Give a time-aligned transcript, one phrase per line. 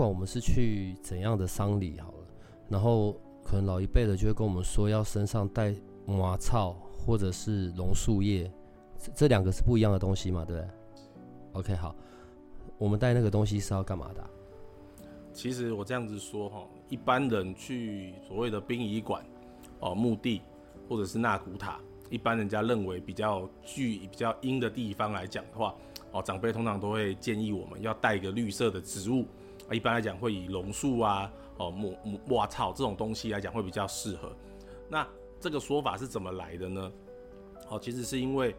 [0.00, 2.26] 不管我们是去怎样的丧礼好了，
[2.70, 5.74] 然后可能老一辈的就会跟我们说，要身上带
[6.06, 8.50] 马草或者是榕树叶，
[8.96, 10.70] 这这两个是不一样的东西嘛，对不对
[11.52, 11.94] ？OK，好，
[12.78, 14.24] 我们带那个东西是要干嘛的？
[15.34, 19.22] 其实我这样子说哈，一般人去所谓的殡仪馆、
[19.80, 20.40] 哦墓地
[20.88, 21.78] 或者是纳古塔，
[22.08, 25.74] 一般人家认为比较具比较阴的地方来讲的话，
[26.10, 29.26] 哦长辈通常都会建议我们要带一个绿色的植物，
[29.74, 34.32] 一般来讲会以榕树啊、哦木木哇草这种东西来讲会比较适合。
[34.88, 35.06] 那
[35.40, 36.92] 这个说法是怎么来的呢？
[37.68, 38.54] 哦，其实是因为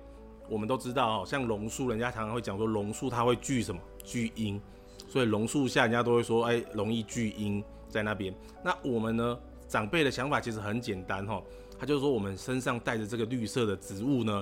[0.49, 4.59] 我们都知道哦，像榕树，人家常常会讲说榕树它会聚什么聚阴。
[5.07, 8.33] 所以榕树下，人家都会说，哎，容易聚阴在那边。
[8.63, 11.43] 那我们呢，长辈的想法其实很简单哈，
[11.77, 14.41] 他就是说，我们身上带着这个绿色的植物呢，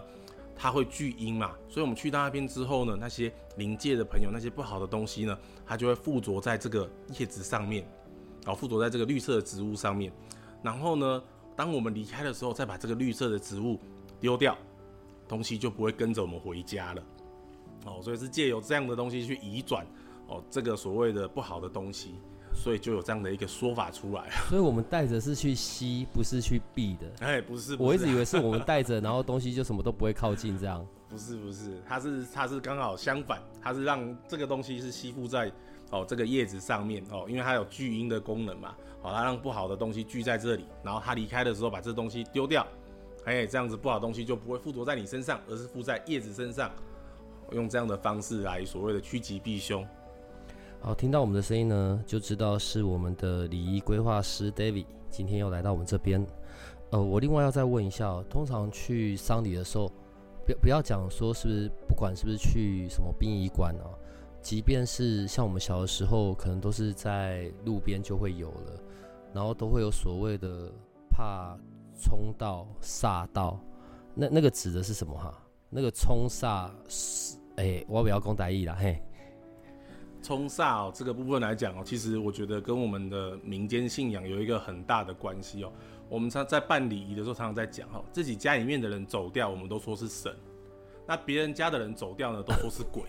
[0.62, 1.56] 它会聚阴嘛。
[1.70, 7.88] 所以我们去到那边之后呢，那些灵界的朋友，那些不好的东西呢，它就会附着在这个叶子上面，
[8.46, 10.12] 然后附着在这个绿色的植物上面。
[10.62, 11.24] 然后呢，
[11.56, 13.80] 当我们离开的时候，再把这个绿色的植物
[14.20, 14.58] 丢掉，
[15.30, 17.04] 东西就不会跟着我们回家了。
[17.86, 19.88] 哦，所以是借由这样的东西去移转。
[20.28, 22.14] 哦，这个所谓的不好的东西，
[22.54, 24.30] 所以就有这样的一个说法出来。
[24.50, 27.26] 所以我们带着是去吸，不是去避的。
[27.26, 30.86] 哎，不是，我一直以为是我们带着，然后东西就什么都不会靠近这样。
[31.08, 35.52] 不是不是，它是它是刚好相反，它是让这个东西是吸附在
[35.90, 38.76] 哦这个叶子上面哦，因为它有聚阴的功能嘛。
[39.02, 42.68] 哦，它让不好的东西聚在这里，然后它离开的时候把这东西丢掉，
[43.26, 46.70] 哎，这样子不好东西就不会附着在你身上，而是附在叶子身上。
[47.54, 49.84] 用这样的方式来所谓的趋吉避凶。
[50.82, 56.26] 好，听到我们的声音呢，就知道是我们的礼仪规划师 David 今天又来到我们这边。
[56.92, 59.92] 呃，我另外要再问一下，通常去丧礼的时候，
[60.48, 63.92] 不不要讲说是不是，不管是不是去什么殡仪馆哦，
[64.42, 68.82] 即便是像我们小的时候，可能都是在路边就会有了，
[69.34, 70.72] 然后都会有所谓的
[71.10, 71.58] 怕
[72.00, 73.60] 冲到煞到，
[74.16, 75.38] 那那个指的是什么哈？
[75.70, 79.04] 那个冲煞是，哎，我不要讲大意了，嘿。
[80.22, 85.72] 冲煞哦，这个部分来讲哦，其实我觉得跟我们的民间信仰有一个很大的关系哦。
[86.10, 90.32] 我们常在办礼仪的时候，常常在讲哈，自己家里面的人走掉，我们都说是神；
[91.08, 93.04] 那别人家的人走掉呢，都说是鬼。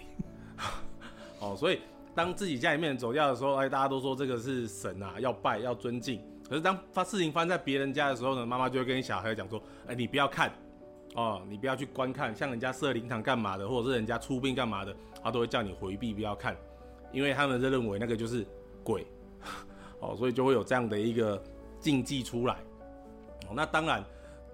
[1.41, 1.81] 哦，所以
[2.15, 6.21] 当自己家里面走掉的时候，哎，大家都说这个是神啊，要拜要尊敬。
[6.49, 10.53] 可是当发事情发生在别人家的时候呢，妈妈就会跟小孩讲说，哎，你不要看
[11.15, 16.55] 哦，你不要去观看，像人家设灵堂干嘛的，或者是人家出殡干嘛的，他都会叫你回避，不要看。
[17.13, 18.47] 因为他们就认为那个就是
[18.83, 19.07] 鬼，
[20.01, 21.43] 哦，所以就会有这样的一个
[21.81, 22.55] 禁忌出来。
[23.49, 24.05] 哦，那当然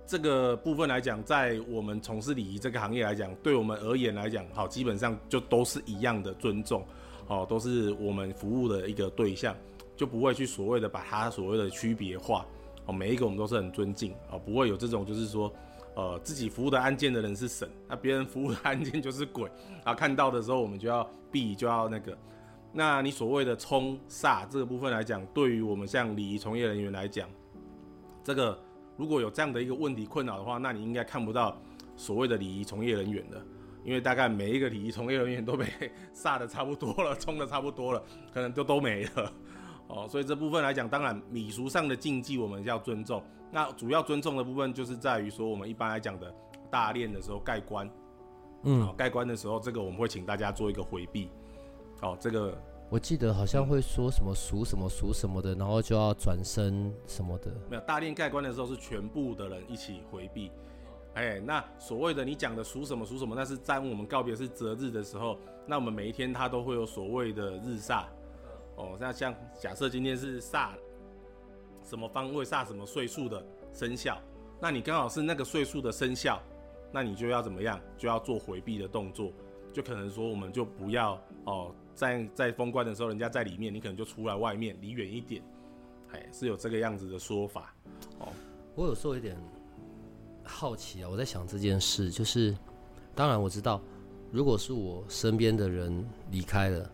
[0.06, 6.84] 这个部分来讲，在我们从事礼仪这个行业来讲，对我们而言来讲，好，基本上就都是一样的尊重，
[7.26, 9.54] 哦，都是我们服务的一个对象，
[9.96, 12.46] 就不会去所谓的把它所谓的区别化。
[12.86, 15.52] 哦，每一个我们都是很尊敬，哦，不会有这种就是说，
[15.96, 19.50] 呃，自己服务的案件的人是神，那别人服务的案件就是鬼，
[19.82, 22.16] 啊，看到的时候我们就要避，就要那个。
[22.78, 27.26] 那你所谓的冲煞这个部分来讲，对于我们像礼仪从业人员来讲，
[28.22, 28.62] 这个
[28.98, 31.58] 如果有这样的一个问题困扰的话，那你应该看不到
[31.96, 33.42] 所谓的礼仪从业人员的，
[33.82, 35.64] 因为大概每一个礼仪从业人员都被
[36.12, 39.32] 煞的差不多了，冲的差不多了，可能就都没了
[39.88, 40.06] 哦。
[40.06, 43.22] 所以这部分来讲，当然礼俗上的禁忌我们要尊重。
[43.50, 46.30] 那主要尊重的部分就是在于说，我们一般来讲的
[46.70, 47.90] 大殓的时候盖棺，
[48.64, 51.30] 嗯，盖棺的时候，这个我们会请大家做一个回避。
[52.02, 52.56] 哦，这个
[52.88, 57.50] 我记得好像会说什么属什么属什么的，然后就要转身什么的。
[57.68, 60.52] 没有大殿盖棺的时候是全部的人一起回避。
[61.14, 68.04] 哎，那所谓的你讲的属什么属什么，那是在我们告别是择日的时候，那我们每一天它都会有所谓的日煞。
[68.76, 70.72] 哦，那像假设今天是煞
[71.82, 73.42] 什么方位煞什么岁数的
[73.72, 74.20] 生肖，
[74.60, 76.38] 那你刚好是那个岁数的生肖，
[76.92, 77.80] 那你就要怎么样？
[77.96, 79.32] 就要做回避的动作，
[79.72, 81.74] 就可能说我们就不要哦。
[81.96, 85.42] 在在封关的时候，人家在里面，你可能就出来外面，离远一点，
[86.12, 87.74] 哎，是有这个样子的说法。
[88.20, 88.28] 哦，
[88.74, 89.34] 我有时候有点
[90.44, 92.54] 好奇啊，我在想这件事，就是
[93.14, 93.80] 当然我知道，
[94.30, 96.88] 如果是我身边的人离开了，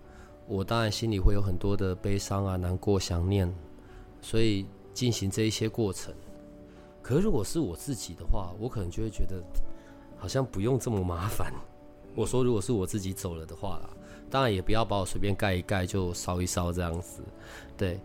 [0.46, 3.52] 我当然心里会有很多的悲伤啊、难过、想念，
[4.20, 4.64] 所以
[4.94, 6.14] 进行这一些过程。
[7.02, 9.42] 可是如果是我自己的话，我可能就会觉得
[10.16, 11.52] 好像不用这么麻烦。
[12.14, 13.90] 我说，如果是我自己走了的话啦，
[14.32, 17.22] 当然也不要把我随便盖一盖就烧一烧这样子。
[17.76, 18.00] 对，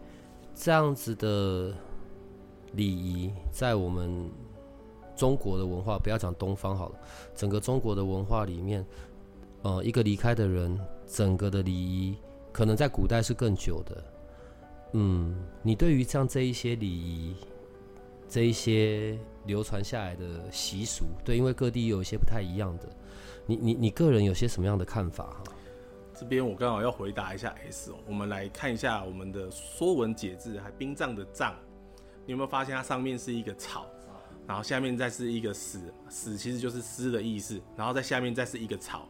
[0.54, 1.74] 这样子的
[2.74, 4.30] 礼仪在我们
[5.16, 6.96] 中国的文化，不要讲东方好了，
[7.34, 8.86] 整个中国的文化里面，
[9.62, 10.78] 呃，一个离开的人，
[11.08, 12.18] 整个的礼仪
[12.52, 14.04] 可能在古代是更久的。
[14.92, 15.34] 嗯，
[15.64, 17.38] 你对于像这一些礼仪，
[18.28, 22.90] 这一些流传下来的习俗，对，因为各地有一些不太一样的。
[23.46, 25.44] 你你你个人有些什么样的看法哈？
[26.20, 31.54] 这边我刚好要回答一下 S，我们来看一下我们的《说文解字》还冰藏的藏，
[32.26, 33.86] 你有没有发现它上面是一个草，
[34.48, 39.08] 然后下面再是一个死，死其实就是尸的意思，然后在下面再是一个草。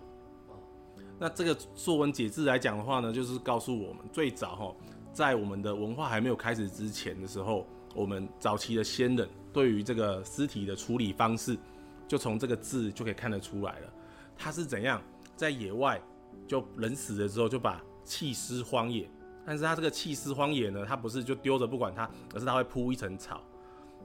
[1.18, 4.76] 那这个《说文解字》来讲的话呢，就是告诉我们最早哈，
[5.14, 7.66] 在我们的文化还没有开始之前的时候，
[7.96, 11.58] 我们早期的先人对于这个尸体的处理方式，
[12.06, 13.94] 就从这个字就可以看得出来了。
[14.38, 15.02] 他是怎样
[15.38, 16.00] 在野外
[16.48, 19.10] 就人死了之后就把弃尸荒野，
[19.46, 23.42] 但是他这个弃尸荒野呢，他不是就丢着不管它，而是他会铺一层草，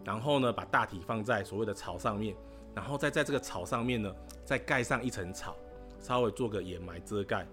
[0.04, 2.34] 然后呢把大体放在所谓的草上面，
[2.74, 4.12] 然后再在这个草上面呢
[4.44, 5.54] 再盖上一层草，
[6.00, 7.46] 稍微做个掩埋遮盖，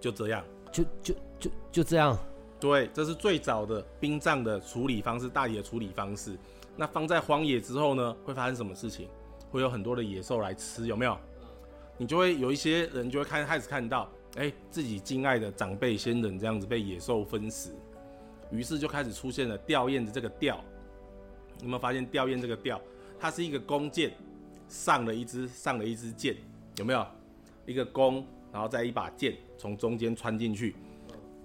[0.00, 2.18] 就这样，就就就就这样。
[2.58, 6.36] 对，这是最早的殡葬的处理方式，大体的处理方式。
[6.76, 9.08] 那放在荒野之后呢，会发生什么事情？
[9.50, 11.18] 会有很多的野兽来吃，有没有？
[12.02, 17.70] 你就会有一些人就会开开始看到，哎，自己敬爱的长辈先人这样子被野兽分食，
[18.50, 20.58] 于是就开始出现了吊唁的这个吊。
[21.60, 22.80] 有没有发现吊唁这个吊，
[23.20, 24.12] 它是一个弓箭
[24.66, 26.34] 上了一支上了一支箭，
[26.76, 27.06] 有没有？
[27.66, 30.74] 一个弓，然后再一把剑从中间穿进去。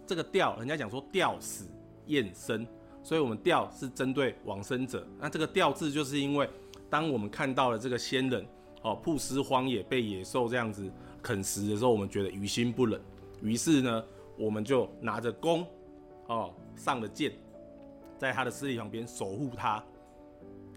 [0.08, 1.68] 这个吊，人家讲说吊死
[2.08, 2.66] 验生，
[3.04, 5.08] 所以我们吊是针对往生者。
[5.20, 6.50] 那这个吊字就是因为，
[6.90, 8.44] 当我们看到了这个先人。
[8.84, 10.90] 哦，曝尸荒野被野兽这样子
[11.22, 13.02] 啃食的时候，我们觉得于心不忍，
[13.42, 14.04] 于是呢，
[14.38, 15.66] 我们就拿着弓，
[16.28, 17.34] 哦，上了箭，
[18.18, 19.84] 在他的尸体旁边守护他，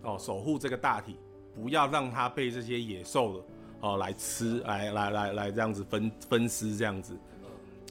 [0.02, 1.16] 哦，守护这个大体，
[1.54, 3.44] 不要让他被这些野兽的
[3.82, 7.16] 哦来吃，来来来来这样子分分尸这样子，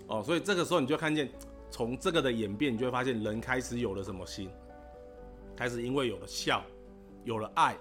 [0.07, 1.29] 哦，所以这个时候你就看见，
[1.69, 4.49] 从这个的演变，你就会发现人开始有了什么心，
[5.55, 6.63] 开始因为有了笑，
[7.23, 7.77] 有了爱，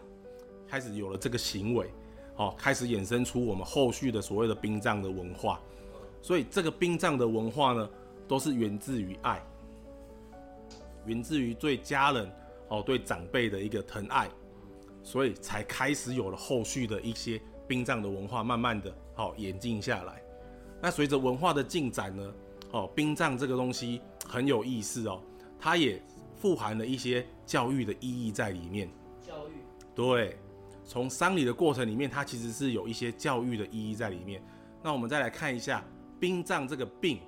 [0.68, 1.90] 开始有了这个行为。
[2.38, 5.60] 哦，开始衍生出我们后续的所谓的殡葬的文化，
[6.22, 7.90] 所以这个殡葬的文化呢，
[8.28, 9.42] 都是源自于爱，
[11.04, 12.30] 源自于对家人
[12.68, 14.30] 哦对长辈的一个疼爱，
[15.02, 20.22] 所以才开始有了后续的一些殡葬的文化，慢慢的哦演进下来。
[20.80, 22.34] 那随着文化的进展呢，
[22.70, 25.20] 哦殡葬这个东西很有意思哦，
[25.58, 26.00] 它也
[26.36, 28.88] 富含了一些教育的意义在里面。
[29.26, 29.52] 教育，
[29.92, 30.38] 对。
[30.88, 34.42] 从丧礼的过程里面，它其实是有一些教育的意义在里面。
[34.82, 35.84] 那我们再来看一下
[36.18, 37.20] 殡葬这个“殡”，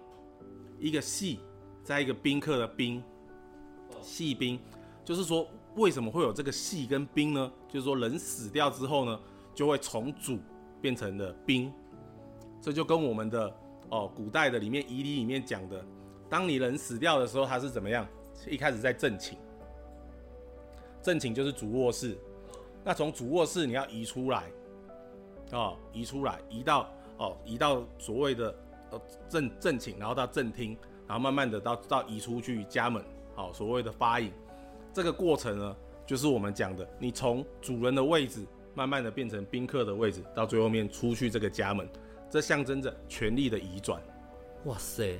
[0.81, 1.41] 一个“系”
[1.85, 3.05] 在一个宾客的“宾”，
[4.01, 4.59] 系宾，
[5.05, 5.47] 就是说
[5.77, 7.53] 为什么会有这个“系”跟“宾”呢？
[7.69, 9.21] 就是说人死掉之后呢，
[9.55, 10.39] 就会从主
[10.81, 11.71] 变成了宾，
[12.63, 13.55] 这就跟我们的
[13.91, 15.85] 哦古代的里面仪礼里面讲的，
[16.31, 18.09] 当你人死掉的时候，他是怎么样？
[18.49, 19.37] 一开始在正寝，
[21.03, 22.17] 正寝就是主卧室。
[22.83, 24.45] 那从主卧室你要移出来，
[25.53, 28.55] 哦，移出来，移到哦，移到所谓的
[28.91, 34.33] 呃正正寝，然后到正厅，然后慢慢的到到移出去家门，好，所谓的发引，
[34.95, 41.87] 这个过程呢，就是我们讲的，你从主人的位置慢慢的变成宾客的位置，到最后面出去这个家门，
[42.31, 44.01] 这象征着权力的移转。
[44.65, 45.19] 哇塞，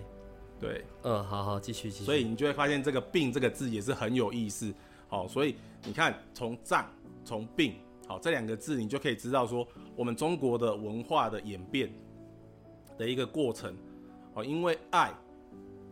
[0.59, 2.05] 对，嗯，好好继续继续。
[2.05, 4.73] 所以你就会发现这个“病”这个字也是很有意思，
[5.09, 6.87] 好，所以你看从葬。
[7.31, 7.75] 从病
[8.09, 11.89] 好这两个字，你就可以知道说，我们中国的文化的演变
[12.99, 13.73] 的一个过程
[14.35, 15.15] 哦，因为爱，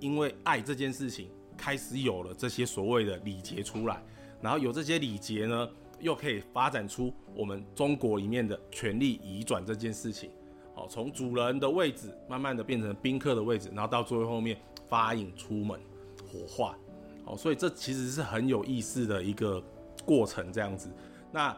[0.01, 4.03] 因为爱这件事情开始有了这些所谓的礼节出来，
[4.43, 10.29] 然后有这些礼节呢，又可以发展出我们中国里面的权力移转这件事情，
[10.75, 15.79] 好，从主人的位置慢慢的变成宾客的位置，然后到最后面发引出门
[16.27, 16.77] 火化，
[17.25, 19.63] 好，所以这其实是很有意思的一个
[20.05, 20.91] 过程，这样子。
[21.31, 21.57] 那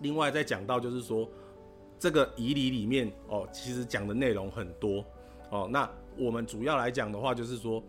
[0.00, 1.28] 另外再讲到，就是说
[1.98, 5.04] 这个仪礼里面哦，其实讲的内容很多
[5.50, 5.68] 哦。
[5.70, 7.82] 那我们主要来讲的话，就是说，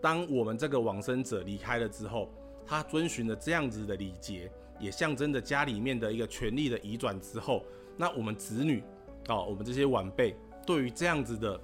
[0.00, 2.28] 当我们这个往生者离开了之后，
[2.66, 7.64] 他遵循了这样子的礼节，也象征着家里面的一个权力的移转之后，
[7.96, 8.82] 那我们子女
[9.28, 10.36] 哦，我们这些晚辈
[10.66, 11.58] 对于这样子的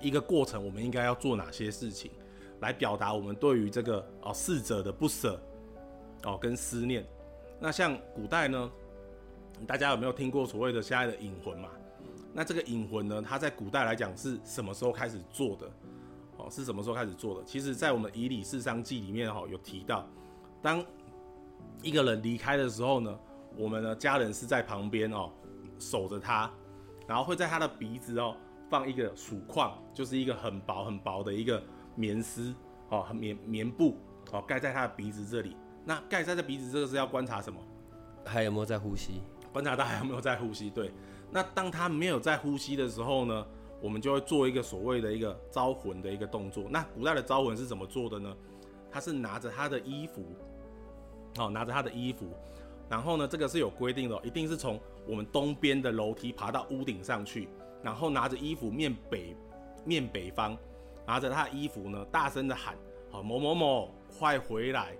[0.00, 2.10] 一个过程，我们应该要做哪些事情，
[2.60, 5.38] 来表达我们对于这个哦逝者的不舍
[6.24, 7.04] 哦跟思念。
[7.60, 8.70] 那像古代呢，
[9.66, 11.68] 大家有没有听过所谓的现在的引魂嘛？
[12.32, 15.70] 那这个引魂呢，它在古代来讲是什么时候开始做的？
[16.38, 17.44] 哦，是什么时候开始做的？
[17.44, 20.08] 其实，在我们《以礼事商记》里面哈有提到，
[20.62, 20.82] 当
[21.82, 23.18] 一个人离开的时候呢，
[23.58, 25.30] 我们的家人是在旁边哦
[25.78, 26.50] 守着他，
[27.06, 28.34] 然后会在他的鼻子哦
[28.70, 31.62] 放一个鼠框，就是一个很薄很薄的一个
[31.94, 32.54] 棉丝
[32.88, 33.98] 哦棉棉布
[34.32, 35.56] 哦盖在他的鼻子这里。
[35.84, 37.60] 那盖在这鼻子这个是要观察什么？
[38.24, 39.22] 还有没有在呼吸？
[39.52, 40.70] 观察他还有没有在呼吸？
[40.70, 40.92] 对。
[41.30, 43.46] 那当他没有在呼吸的时候呢，
[43.80, 46.64] 我们就会做一个所谓的一个招魂的一个动作。
[46.70, 48.36] 那古代的招魂是怎么做的呢？
[48.90, 50.24] 他是拿着他的衣服，
[51.38, 52.26] 哦，拿着他的衣服，
[52.88, 57.48] 然后呢，这个是有规定的，一定是从我们东边的楼梯爬到屋顶上去，
[57.82, 59.36] 然后拿着衣服面北
[59.84, 60.58] 面北方，
[61.06, 62.76] 拿着他的衣服呢，大声的喊，
[63.10, 64.96] 好某某某快回来，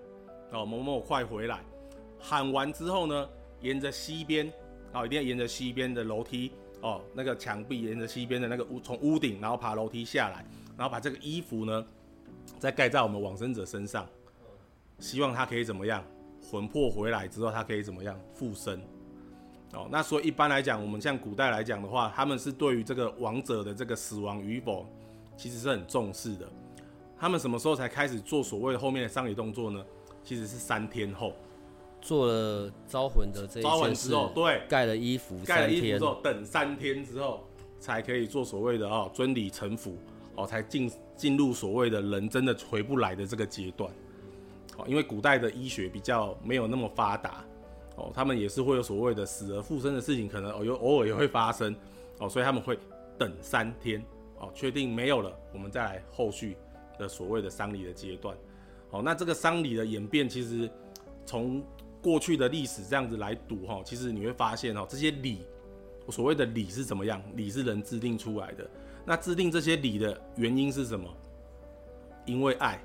[0.52, 1.61] 哦某某快回来，
[2.19, 3.28] 喊完之后呢，
[3.61, 4.52] 沿着西边。
[4.92, 10.45] 哦，一定要沿着西边的楼梯哦，那个墙壁沿着西边的那个屋，从屋顶然后爬楼梯下来，
[10.76, 11.87] 然后把这个衣服呢，
[12.59, 14.04] 再盖在我们往生者身上，
[14.99, 16.02] 希望他可以怎么样，
[16.50, 18.83] 魂魄回来之后，他可以怎么样复生。
[19.75, 24.85] 哦，那所以一般来讲，我们像古代来讲的话，他们是对于这个亡者的这个死亡与否，
[25.37, 26.49] 其实是很重视的。
[27.16, 29.85] 他们什么时候才开始做所谓的后面的丧礼动作呢？
[30.30, 31.32] 其实是三天后。
[32.00, 37.44] 做了招魂的这一件事，对，盖了衣服，盖了衣服之后，等三天之后
[37.80, 39.99] 才可以做所谓的哦尊礼臣服
[40.37, 43.92] 哦，才进进入所谓的人真的回不来的这个阶段。
[44.78, 47.44] 哦，因为古代的医学比较没有那么发达
[47.96, 51.75] 哦，他们也是会有所谓的死而复生的事情，可能哦有偶尔也会发生
[52.20, 52.78] 哦，所以他们会
[53.18, 54.00] 等三天
[54.38, 56.56] 哦，确定没有了，我们再来后续
[56.96, 58.34] 的所谓的丧礼的阶段。
[58.90, 60.68] 好，那这个丧礼的演变其实
[61.25, 61.62] 从
[62.02, 65.38] 过去的历史这样子来读哈，其实你会发现哦，这些礼，
[66.09, 67.23] 所谓的礼是怎么样？
[67.37, 68.68] 礼是人制定出来的。
[69.04, 71.09] 那制定这些礼的原因是什么？
[72.26, 72.82] 因为爱，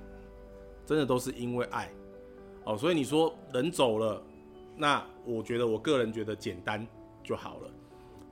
[0.86, 1.90] 真的都是因为爱。
[2.66, 4.22] 哦，所以你说人走了，
[4.76, 6.86] 那我觉得我个人觉得简单
[7.24, 7.70] 就好了。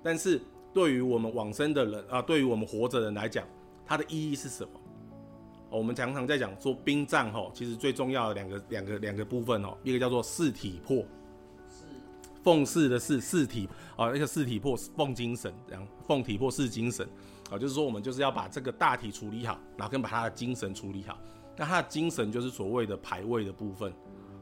[0.03, 0.39] 但是
[0.73, 3.47] 对于我们往生的人啊，对于我们活着人来讲，
[3.85, 4.79] 它的意义是什么？
[5.77, 11.03] 我们常常在讲说殡葬吼，其实最重要的两个两个两个部分哦，一个叫做四体魄，
[12.43, 17.07] 奉祀的是四体啊，那个四体魄奉精神，这样奉体魄是精神
[17.49, 21.17] 啊，就是说我们就是要把这个大体处理好，然后跟把他的精神处理好。
[21.57, 23.91] 那他的精神就是所谓的排位的部分，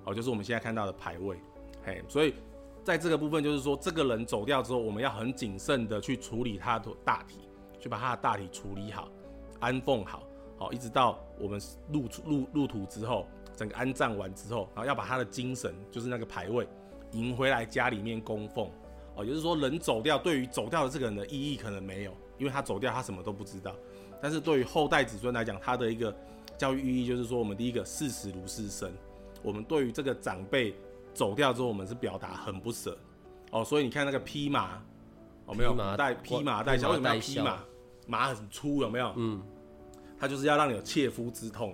[0.04, 1.38] 哦，就是我们现在看到的排位，
[1.84, 2.34] 嘿，所以
[2.84, 7.40] 在这个部分就是说，这个人走掉之后，我们要很谨慎的去处理他的大体，
[7.80, 9.10] 去把他的大体处理好，
[9.62, 10.24] 安奉好。
[10.62, 11.60] 好，一直到我们
[11.92, 13.26] 入入入土之后，
[13.58, 16.68] 整个安葬完之后，然后要把他的精神，就是那个牌位，
[17.14, 18.70] 迎回来家里面供奉。
[19.16, 23.76] 哦，也就是说，人走掉，对于走掉的这个人的意义可能没有，因为他走掉，他什么都不知道。
[24.22, 26.16] 但是对于后代子孙来讲，他的一个
[26.60, 28.94] 教育意义就是说，我们第一个视死如是生。
[29.42, 30.76] 我们对于这个长辈
[31.12, 32.96] 走掉之后，我们是表达很不舍。
[33.50, 34.76] 哦，所以你看那个披马，
[35.48, 37.64] 哦没有带披马带孝，为什么要披麻？
[38.06, 39.12] 马很粗，有没有？
[39.18, 39.42] 嗯。
[40.22, 41.74] 他就是要让你有切肤之痛，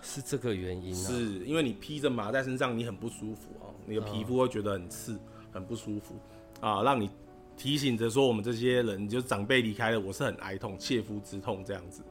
[0.00, 1.08] 是这个原因啊？
[1.10, 5.20] 是因为你披着麻在身上，你很不舒服哦，你的皮肤会觉得很刺，
[5.52, 6.14] 很不舒服
[6.62, 7.10] 啊，让你
[7.54, 12.02] 提醒着说，我们这些人就长辈离开了，我是很哀痛，切肤之痛这样子。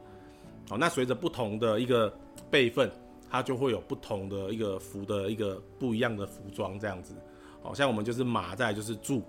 [0.68, 2.16] 好，那随着不同的一个
[2.48, 2.88] 辈分，
[3.28, 7.12] 它就会有不同的一个服的一个不一样的服装这样子。
[7.60, 9.20] 好像我们就是马在就是柱，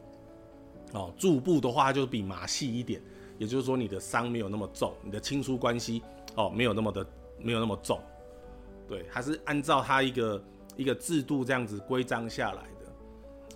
[0.93, 3.01] 哦，柱部的话就比马细一点。
[3.37, 6.01] 也就是说，你的伤没有那么重，你的亲疏关系
[6.35, 7.05] 哦，没有那么的
[7.37, 7.99] 没有那么重，
[8.87, 10.43] 对，还是按照他一个
[10.77, 12.91] 一个制度这样子规章下来的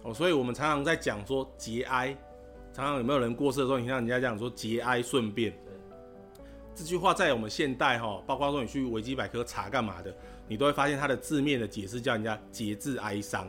[0.03, 0.13] 哦。
[0.13, 2.15] 所以我们常常在讲说节哀，
[2.73, 5.57] 常常有没有人过世的时候，你听人家讲说节哀顺变，
[6.75, 10.15] 这句话在我们现代哈，包括说你去维基百科查干嘛的，
[10.47, 13.47] 你都会发现它的字面的解释叫人家节制哀伤。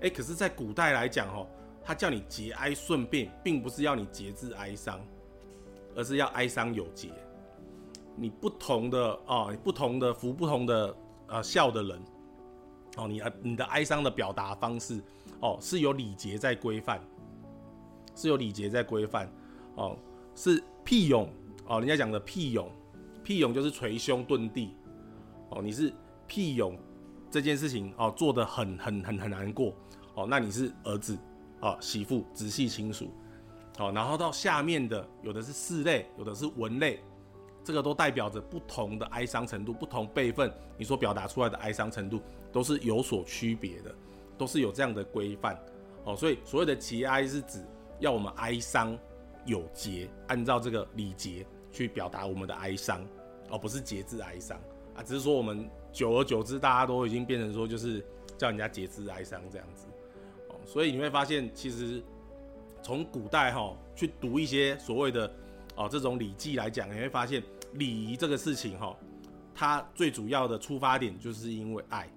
[0.00, 1.46] 哎，可是，在古代来讲哈，
[1.84, 5.00] 他叫你节哀顺变，并不是要你节制哀伤。
[5.94, 7.10] 而是要哀伤有节，
[8.16, 10.96] 你不同的哦，不同的服不同的
[11.28, 12.02] 呃笑的人，
[12.96, 15.02] 哦，你呃你的哀伤的表达方式
[15.40, 17.00] 哦是有礼节在规范，
[18.14, 19.30] 是有礼节在规范
[19.74, 19.96] 哦，
[20.34, 21.28] 是屁勇
[21.66, 22.70] 哦，人家讲的屁勇，
[23.22, 24.74] 屁勇就是捶胸顿地
[25.50, 25.92] 哦，你是
[26.26, 26.78] 屁勇
[27.30, 29.74] 这件事情哦做的很很很很难过
[30.14, 31.18] 哦，那你是儿子
[31.60, 33.10] 哦媳妇直系亲属。
[33.78, 37.00] 好，然后到下面的有的是四类，有的是文类，
[37.64, 42.20] 这个都代表着不同的哀伤程度，不同辈分，你所表达出来的哀伤程度
[42.52, 43.94] 都是有所区别的，
[44.36, 45.58] 都是有这样的规范。
[46.04, 47.64] 哦，所以所谓的节哀是指
[47.98, 48.96] 要我们哀伤
[49.46, 53.02] 有节，按照这个礼节去表达我们的哀伤，
[53.50, 54.60] 而不是节制哀伤
[54.94, 55.02] 啊。
[55.02, 58.04] 只是说我们久而久之，大家都已经变成说就是
[58.36, 59.86] 叫人家节制哀伤这样子。
[60.50, 62.02] 哦，所以你会发现其实。
[62.82, 65.32] 从古代哈去读一些所谓的
[65.76, 67.40] 哦这种礼记来讲，你会发现
[67.74, 68.96] 礼仪这个事情哈，
[69.54, 72.10] 它最主要的出发点就是因为爱，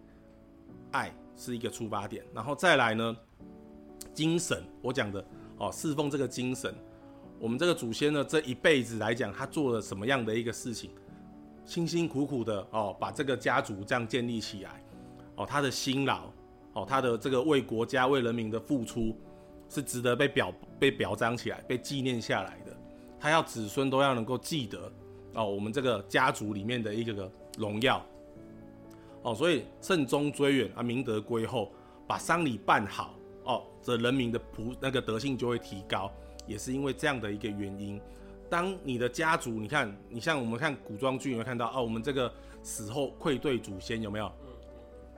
[0.92, 3.16] 爱是一个出发点，然后再来呢，
[4.12, 5.24] 精神我讲的
[5.58, 6.74] 哦侍奉这个精神，
[7.40, 10.90] 我们这个祖先呢这一辈子来讲，他做了什么样的一个事情，
[11.64, 14.84] 辛辛苦苦的哦把这个家族这样建立起来，
[15.36, 16.32] 哦他的辛劳，
[16.74, 19.16] 哦他的这个为国家为人民的付出。
[19.70, 22.76] 是值得被表被表彰起来、被纪念下来的。
[23.20, 24.92] 他要子孙都要能够记得
[25.34, 28.06] 哦，我们这个家族里面的一个个荣耀
[29.24, 31.72] 哦，所以慎终追远啊，明德归厚，
[32.08, 36.12] 把丧礼办好哦，这人民的普那个德性就会提高，
[36.46, 38.00] 也是因为这样的一个原因。
[38.48, 42.32] 当你的家族，你看，你像我们看古装剧，你会看到哦，我们这个
[42.62, 44.32] 死后愧对祖先有没有？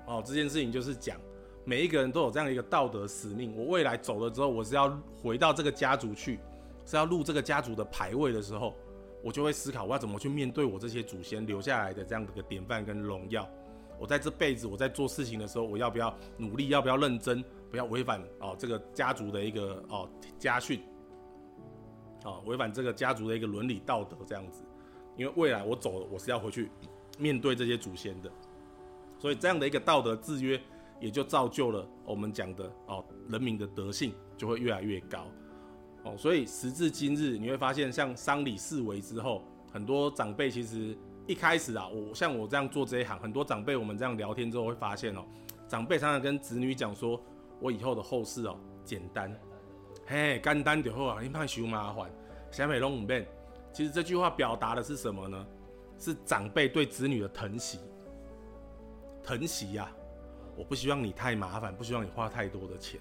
[0.05, 1.19] 哦，这件事情就是讲。
[1.67, 3.53] 每一个人都有这样一个道德使命。
[3.57, 6.39] 我未来走了之后，我是要回到这个家族去，
[6.85, 8.73] 是要入这个家族的牌位的时候，
[9.21, 13.45] 我就会思考我要怎么去面对我这些祖先留下来的这样的一个典范跟荣耀。
[13.99, 16.69] 我在这辈子我在做事情的时候，我要不要努力？
[16.69, 17.43] 要不要认真？
[17.69, 20.09] 不要违反哦这个家族的一个哦
[20.39, 20.81] 家训，
[22.23, 24.63] 哦违反这个家族的一个伦理道德这样子。
[25.17, 26.71] 因为未来我走了，我是要回去
[27.19, 28.31] 面对这些祖先的，
[29.19, 30.57] 所以这样的一个道德制约。
[30.99, 35.27] 也就造就了我们讲的哦，人民的德性就会越来越高
[36.03, 45.23] 哦，所以时至今日，你会发现像丧礼四维之后，很多长辈其实一开始啊，我像我这样做这一行，很多长辈我们这样聊天之后会发现哦，
[45.67, 47.21] 长辈常常跟子女讲说，
[47.59, 49.35] 我以后的后事哦简单，
[50.05, 52.09] 嘿，简单就好啊，你怕受麻烦，
[52.51, 53.27] 想美拢唔变。
[53.73, 55.45] 其实这句话表达的是什么呢？
[55.99, 57.79] 是长辈对子女的疼惜，
[59.23, 59.91] 疼惜呀。
[60.57, 62.99] 我不希望你太麻烦，不希望你花太多的钱，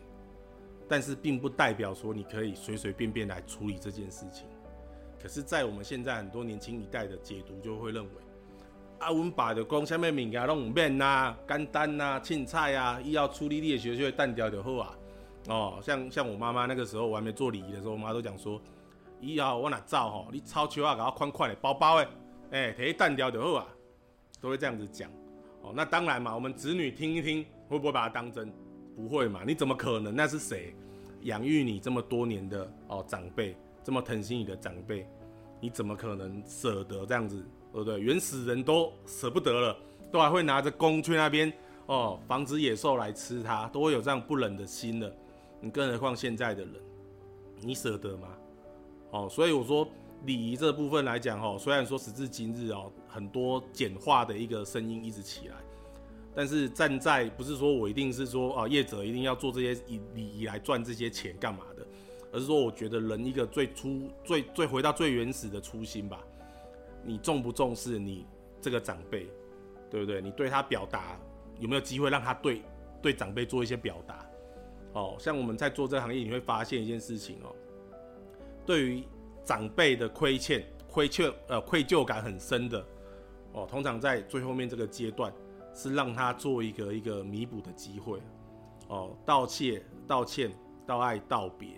[0.86, 4.46] 但是并不代表说你可以随随便便来处理这件事情。
[5.18, 8.10] 可是，在我们现在很多年轻一代的解读，就会认为，
[8.98, 14.98] 啊，阮爸就讲什么物件拢唔免呐，干单呐，青菜啊，伊要处理你的学学蛋条就好啊。
[15.48, 18.60] 哦，像像我妈妈那个时候，我还没做礼仪的时候，我妈都讲说，
[19.20, 22.08] 以后我哪走吼，你抄球啊，搞宽宽的包包诶，
[22.50, 23.66] 哎，摕蛋条就好啊，
[24.40, 25.10] 都会这样子讲。
[25.66, 28.52] 哦，那当然嘛，我们子女听一听，会不会把它当真？
[28.94, 29.40] 不会嘛？
[29.44, 30.14] 你怎么可能？
[30.14, 30.72] 那是谁
[31.22, 35.08] 养育你这么多年的哦长辈，这么疼惜你的长辈，
[35.60, 37.44] 你怎么可能舍得这样子？
[37.72, 37.98] 对不对？
[37.98, 39.76] 原始人都舍不得了，
[40.12, 41.52] 都还会拿着弓去那边
[41.86, 45.12] 哦，防止野兽来吃它，都会有这样不忍的心的。
[45.60, 46.74] 你更何况现在的人，
[47.60, 48.28] 你舍得吗？
[49.10, 49.88] 哦，所以我说。
[50.24, 55.54] 礼仪这部分来讲，哦，虽然说时至今日哦，很多简化的一个声音一直起来，
[56.34, 61.86] 但是站在不是说我一定是说啊，业者一定要做这些以礼仪来赚这些钱干嘛的，
[62.30, 66.22] 而是说我觉得人一个最初最最回到最原始的初心吧，
[67.02, 68.26] 你重不重视你
[68.60, 69.26] 这个长辈，
[69.90, 70.20] 对不对？
[70.20, 71.18] 你对他表达
[71.58, 72.60] 有没有机会让他对
[73.00, 74.30] 对长辈做一些表达？
[74.92, 77.56] 哦，像我们在做这行业，你会发现一件事情哦，
[78.66, 79.02] 对于。
[79.46, 82.84] 长辈的亏欠、亏欠呃愧疚感很深的
[83.56, 85.32] 哦，通常在最后面这个阶段
[85.74, 88.20] 是让他做一个一个弥补的机会
[88.88, 90.52] 哦，道歉、道歉、
[90.86, 91.68] 道爱、道别，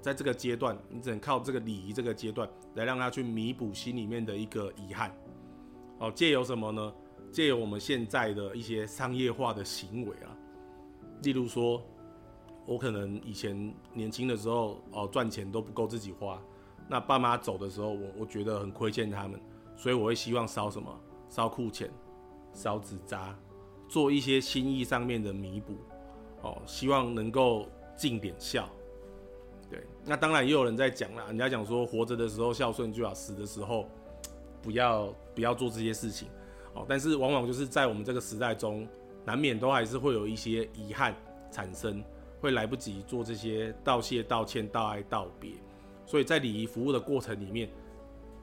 [0.00, 5.16] 在这个阶段，你只能靠这个礼仪这个阶段来让他去弥补心里面的一个遗憾
[6.00, 6.92] 哦，借由什么呢？
[7.30, 10.36] 借由我们现在的一些商业化的行为啊，
[11.22, 11.80] 例如说，
[12.66, 16.42] 我可能以前年轻的时候哦赚钱都不够自己花。
[16.88, 19.40] 那爸妈走的时候，我我觉得很亏欠他们，
[19.76, 21.00] 所以我会希望烧什么？
[21.32, 21.90] 烧库钱，
[22.52, 23.34] 烧纸扎，
[23.88, 25.78] 做一些心意上面的弥补，
[26.42, 27.66] 哦，希望能够
[27.96, 28.68] 尽点孝。
[29.70, 33.88] 对，那当然也有人在讲了，人家讲说活着的时候孝顺就好，死的时候
[34.60, 36.28] 不要不要做这些事情，
[36.74, 38.86] 哦，但是往往就是在我们这个时代中，
[39.24, 41.16] 难免都还是会有一些遗憾
[41.50, 42.04] 产生，
[42.42, 45.52] 会来不及做这些道谢、道歉、道爱、道别。
[46.04, 47.70] 所以在礼仪服务的过程里面，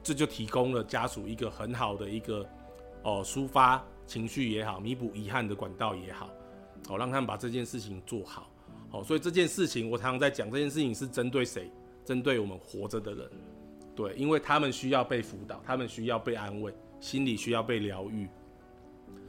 [0.02, 2.44] 这就提供了家属一个很好的一个
[3.02, 6.28] 哦抒发情绪也好，弥补遗憾的管道也好，
[6.88, 8.50] 哦让他们把这件事情做好。
[8.92, 11.70] 哦，所以这件事情我常常在讲，这件事情是针对谁？
[12.04, 13.30] 针对我们活着的人，
[13.94, 18.28] 对，因为他们需要被辅导，他们需要被安慰，心理需要被疗愈。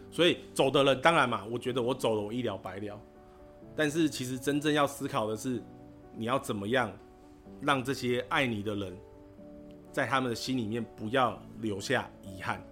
[0.10, 3.00] 所以走的人当然嘛，我觉得我走了，我一了百了。
[3.76, 5.62] 但是其实真正要思考的是，
[6.16, 6.92] 你要怎么样
[7.62, 8.98] 让这些爱你的人，
[9.92, 12.64] 在他们的心里面不要留下遗憾。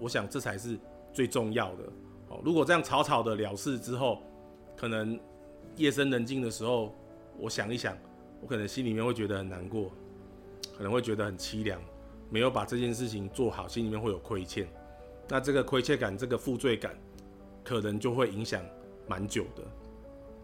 [0.00, 0.78] 我想这才是
[1.12, 1.84] 最重要的。
[2.28, 4.22] 哦，如果这样草草的了事之后，
[4.76, 5.18] 可能
[5.76, 6.94] 夜深人静的时候，
[7.38, 7.96] 我想一想，
[8.40, 9.90] 我可能心里面会觉得很难过，
[10.76, 11.80] 可能会觉得很凄凉，
[12.30, 14.66] 没有把这件事情做好，心里面会有亏欠。
[15.28, 16.96] 那这个亏欠感，这个负罪感，
[17.64, 18.62] 可能就会影响
[19.08, 19.62] 蛮久的。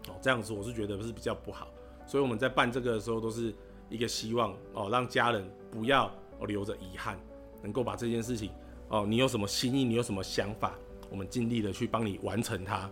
[0.09, 1.67] 哦，这样子我是觉得是比较不好。
[2.05, 3.53] 所以我们在办这个的时候，都是
[3.89, 6.11] 一个希望哦，让家人不要
[6.47, 7.17] 留着遗憾，
[7.61, 8.51] 能够把这件事情
[8.93, 10.75] 哦，你有什么心意，你有什么想法，
[11.09, 12.87] 我们尽力的去帮你完成它。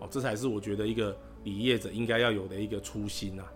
[0.00, 3.52] 哦，这才是我觉得一个礼业者应该要有的一个初心啊。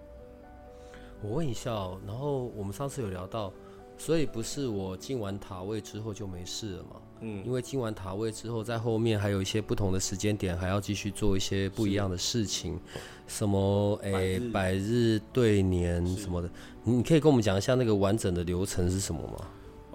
[1.21, 3.53] 我问一下哦，然后我们上次有聊到，
[3.99, 6.89] 所以不是我进完塔位之后就没事了吗？
[7.21, 12.81] 嗯，因为进完塔位之后，在后面还有一些不同的时间点，还要继续做一些不一样的事情，
[13.27, 16.51] 什么诶百日对年什么的，
[16.83, 19.47] 你可以跟我们讲一下那个完整的流程是什么吗？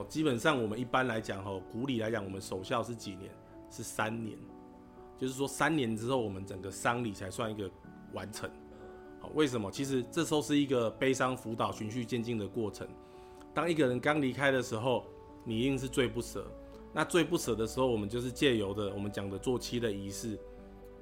[0.05, 3.29] 基本上我们一般来讲，吼古礼来讲，我们守孝是几年？
[3.69, 4.37] 是三年，
[5.17, 7.69] 就是说三年之后，我们整个丧礼才算一个
[8.13, 8.49] 完成。
[9.19, 9.69] 好，为什么？
[9.71, 12.87] 其实这时候是一个悲伤辅导、循序渐进的过程。
[13.53, 15.05] 当一个人刚离开的时候，
[15.43, 16.45] 你一定是最不舍。
[16.93, 20.39] 那最不舍的时候，我们就是借由的我们讲的做七的仪式，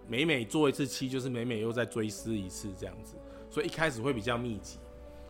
[0.08, 3.16] 每每做一次七，就是每每又再追思一次这样子，
[3.50, 4.80] 所以一开始会比较密集，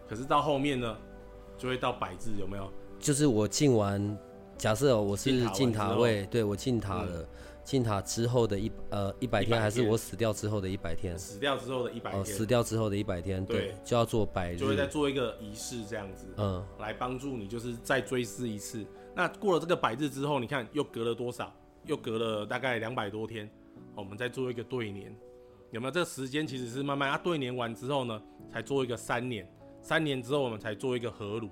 [0.08, 0.98] 可是到后面呢，
[1.58, 2.72] 就会到百字，有没有？
[3.04, 4.18] 就是我进完，
[4.58, 7.28] 假设我是进塔位，对我进塔了。
[7.66, 11.18] 进塔之后的一呃一百天，还是我死掉之后的一百天？
[11.18, 12.26] 死掉之后的一百天。
[12.26, 18.86] 死掉之后的一百天，对，就要做百日，就会再做一个仪式这样子，嗯，来帮助你，就是再追思一次。
[19.16, 21.54] 那过了这个百日之后，你看又隔了多少？
[21.86, 23.50] 又隔了大概两百多天，
[23.96, 25.14] 我们再做一个对年，
[25.72, 25.92] 有没有？
[25.92, 29.50] 这个时间其实是慢慢啊，对年完之后呢，才做一个三年，
[29.82, 31.50] 三年之后我们才做一个合炉，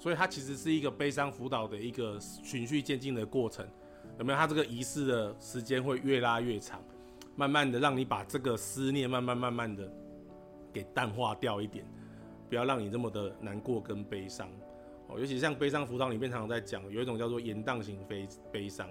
[0.00, 3.64] 所以它其实是一个悲伤辅导的一个循序渐进的过程。
[4.18, 4.38] 有没有？
[4.38, 6.82] 它这个仪式的时间会越拉越长，
[7.36, 9.90] 慢慢的让你把这个思念慢慢慢慢的
[10.72, 11.84] 给淡化掉一点，
[12.48, 14.48] 不要让你这么的难过跟悲伤
[15.08, 15.18] 哦。
[15.18, 18.88] 尤其像悲伤辅导里面常常在讲，有一种叫做延宕型悲悲伤，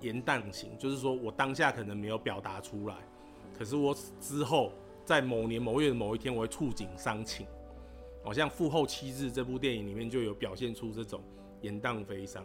[0.00, 2.94] 延宕型就是说我当下可能没有表达出来，
[3.58, 4.72] 可是我之后
[5.04, 7.46] 在某年某月的某一天，我会触景伤情。
[8.22, 11.22] 好像《父后七日》这部电影里面就有表现出这种
[11.60, 12.44] 延宕悲伤，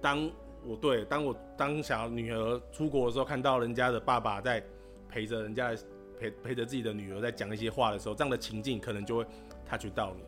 [0.00, 0.30] 当。
[0.64, 4.60] 我对，当我当小女儿出国的时候，看到人家的爸爸在
[5.08, 5.72] 陪着人家
[6.18, 9.26] 陪陪着自己的女儿在讲一些话的时候，这样的情境可能就会
[9.64, 10.24] touch 到你，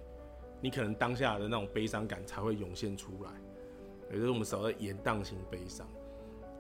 [0.61, 3.31] 你可能当下的那种悲伤感才会涌现出来。
[4.13, 5.85] 也就是我们所谓的延宕型悲伤。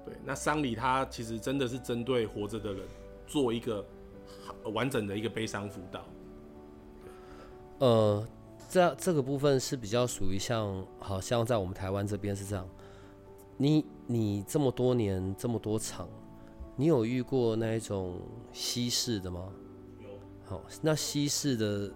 [0.04, 2.82] 对，那丧礼它其实真的是针对活着的人
[3.28, 3.86] 做一个
[4.72, 6.04] 完整的一个悲伤辅导。
[7.78, 8.26] 呃，
[8.68, 12.68] 这这个部分是比较属于像，好像在我们台湾这边是这样。
[13.56, 16.08] 你你这么多年这么多场，
[16.76, 18.20] 你有遇过那一种
[18.52, 19.52] 西式的吗？
[20.00, 20.08] 有。
[20.44, 21.92] 好，那西式的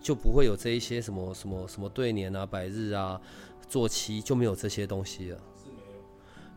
[0.00, 3.20] 就不会有这一些什么什么什么对联啊、百日啊、
[3.68, 5.38] 坐期就没有这些东西了。
[5.56, 6.02] 是没有。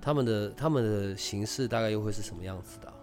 [0.01, 2.93] 他们的他们的形式大概又会是什么样子的？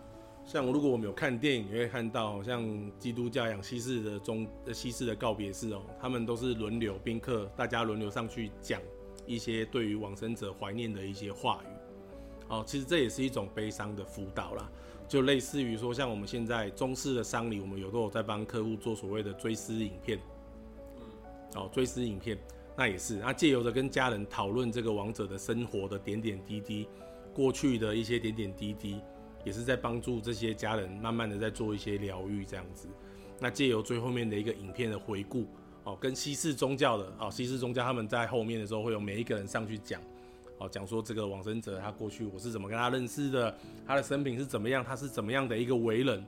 [0.46, 2.62] 像如果我们有看电影，你会看到像
[2.98, 8.80] 基督教养西式的中西式的告别式哦，他们都是轮流宾客，大家轮流上去讲。
[9.26, 11.68] 一些对于往生者怀念的一些话语，
[12.48, 14.70] 哦，其实这也是一种悲伤的辅导啦，
[15.08, 20.18] 就类似于说，像我们现在中式的丧礼，我们有都有在帮客户做所谓的追思影片，
[21.54, 22.36] 哦，追思影片，
[22.76, 26.86] 那也是，那借由着跟家人讨论这个亡者的生活的点点滴滴，
[27.32, 29.00] 过去的一些点点滴滴，
[29.44, 32.88] 也是在帮助这些家人慢慢的在做一些疗愈这样子，
[33.38, 35.46] 那借由最后面的一个影片的回顾。
[35.84, 40.00] 哦，跟西式宗教的哦，西式宗教他们在后面的时候会有每一个人上去讲，
[40.56, 43.54] 哦，讲说这个往生者他过去我是怎么跟他认识的，
[43.86, 46.24] 他的生平是怎么样，他是怎么样的一个为人。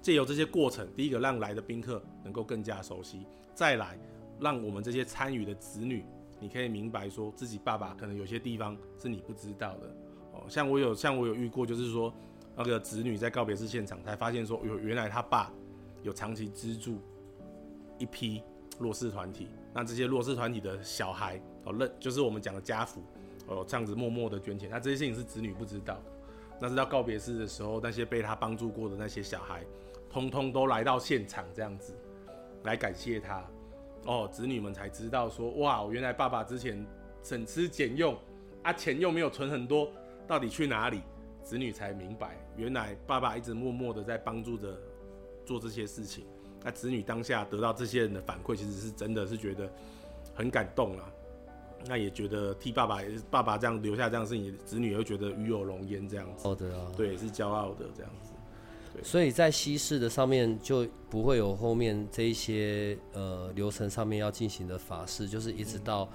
[0.00, 3.98] 借由这些过程，第一个让来的宾客能够更加熟悉，再来
[4.40, 6.02] 让我们这些参与的子女，
[6.40, 9.94] 你可以明白说自己爸爸可能有些地方是你不知道的。
[10.48, 12.12] 像我有像我有遇过，就是说
[12.56, 15.52] 那个子女在告别式现场才发现说，有原来他爸
[16.02, 16.98] 有长期资助。
[18.00, 18.40] 一批
[18.78, 23.02] 弱势团体，那这些弱势团体的小孩哦，认就是我们讲的家福
[23.48, 26.00] 哦，这样子默默的捐钱，那这些事情是子女不知道，
[26.60, 29.64] 那是到告别式的时候，那些被他帮助过的那些小孩，
[30.08, 31.92] 通通都来到现场这样子
[32.62, 33.44] 来感谢他，
[34.04, 36.86] 哦，子女们才知道说，哇，原来爸爸之前
[37.24, 38.16] 省吃俭用
[38.62, 39.90] 啊，钱又没有存很多，
[40.28, 41.00] 到底去哪里？
[41.42, 44.78] 子女才明白，原来爸爸一直默默的在帮助着
[45.46, 46.26] 做这些事情。
[46.62, 49.72] 那子女当下得到这些人的反馈，其实是真的是觉得
[50.34, 51.10] 很感动了。
[51.86, 52.98] 那也觉得替爸爸，
[53.30, 56.46] 爸爸这样留下这样的事情，子女又觉得与有荣焉这样子。
[56.46, 58.32] 哦的啊，对，是骄傲的这样子。
[59.02, 66.06] 所以在西式的上面就不会有后面这一些呃流程上面要进行的法事，就是一直到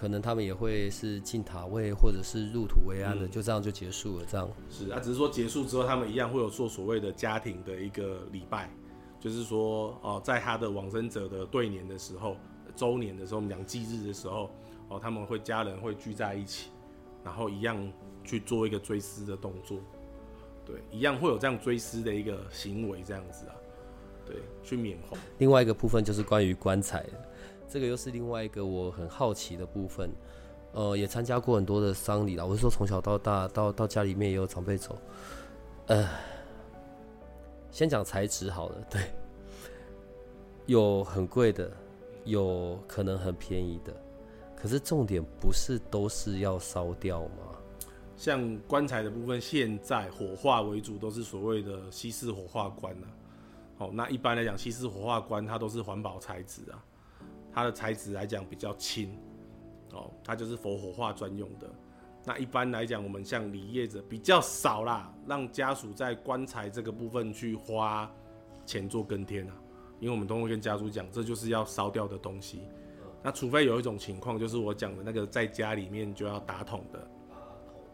[0.00, 4.24] 可能他们也会是进塔位或者是入土为安的，就这样就结束了。
[4.26, 8.70] 这样是啊，只是说结束之后，他们一样会有做所谓的家庭的一个礼拜，
[9.20, 12.38] 就是说哦，在他的往生者的对年的时候、
[12.74, 14.50] 周年的时候，我们讲忌日的时候，
[14.88, 16.70] 哦，他们会家人会聚在一起，
[17.22, 17.76] 然后一样
[18.24, 19.76] 去做一个追思的动作。
[20.64, 23.54] 对，一样会有这样追思的一个行为，这样子啊，
[24.24, 25.14] 对，去缅怀。
[25.36, 27.04] 另外一个部分就是关于棺材，
[27.70, 30.10] 这个又是另外一个我很好奇的部分。
[30.72, 34.98] 呃，也参加过很多的丧礼啦，我是说从小到大，到到家里面也有长辈走。
[35.86, 36.08] 呃，
[37.70, 39.02] 先讲材质好了，对，
[40.66, 41.70] 有很贵的，
[42.24, 43.92] 有可能很便宜的，
[44.56, 47.56] 可是重点不是都是要烧掉吗？
[48.16, 53.06] 像棺材的部分，现在火化为主，都是所谓的西式火化棺呐。
[53.78, 56.84] 哦，那一般来讲，西式火化棺它都是环保材质啊，
[57.52, 59.16] 它的材质来讲比较轻，
[59.92, 61.70] 哦，它就是佛火化专用的。
[62.24, 68.10] 那一般来讲，我们像礼业者比较少啦，让家属在棺材这个部分去花
[68.64, 69.54] 钱做更添啊，
[69.98, 72.62] 因为我们都会跟家属讲，这就是要烧掉的东西。
[73.22, 77.06] 那除非有一种情况，就是我讲的那个在家里面就要打桶的。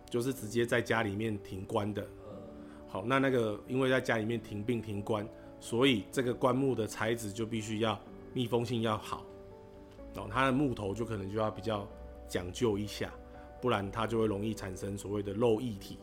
[0.08, 2.06] 就是直接在家里面停棺的，
[2.86, 7.98] 好，那那个因为在家里面停病停棺，所以这个棺木的材质就必须要
[8.32, 9.25] 密封性要好，
[10.16, 11.86] 哦，它的木头就可能就要比较
[12.28, 13.12] 讲究一下，
[13.60, 15.98] 不然它就会容易产生所谓的漏液体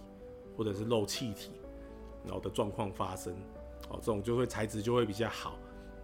[0.55, 1.51] 或者是漏气体，
[2.23, 3.33] 然后的状况发生，
[3.89, 5.57] 哦，这种就会材质就会比较好。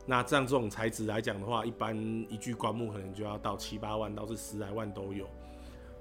[0.05, 1.95] 那这样这种材质来讲的话，一般
[2.29, 5.27] 一具棺木可能就要到七八万，到是十来万都有。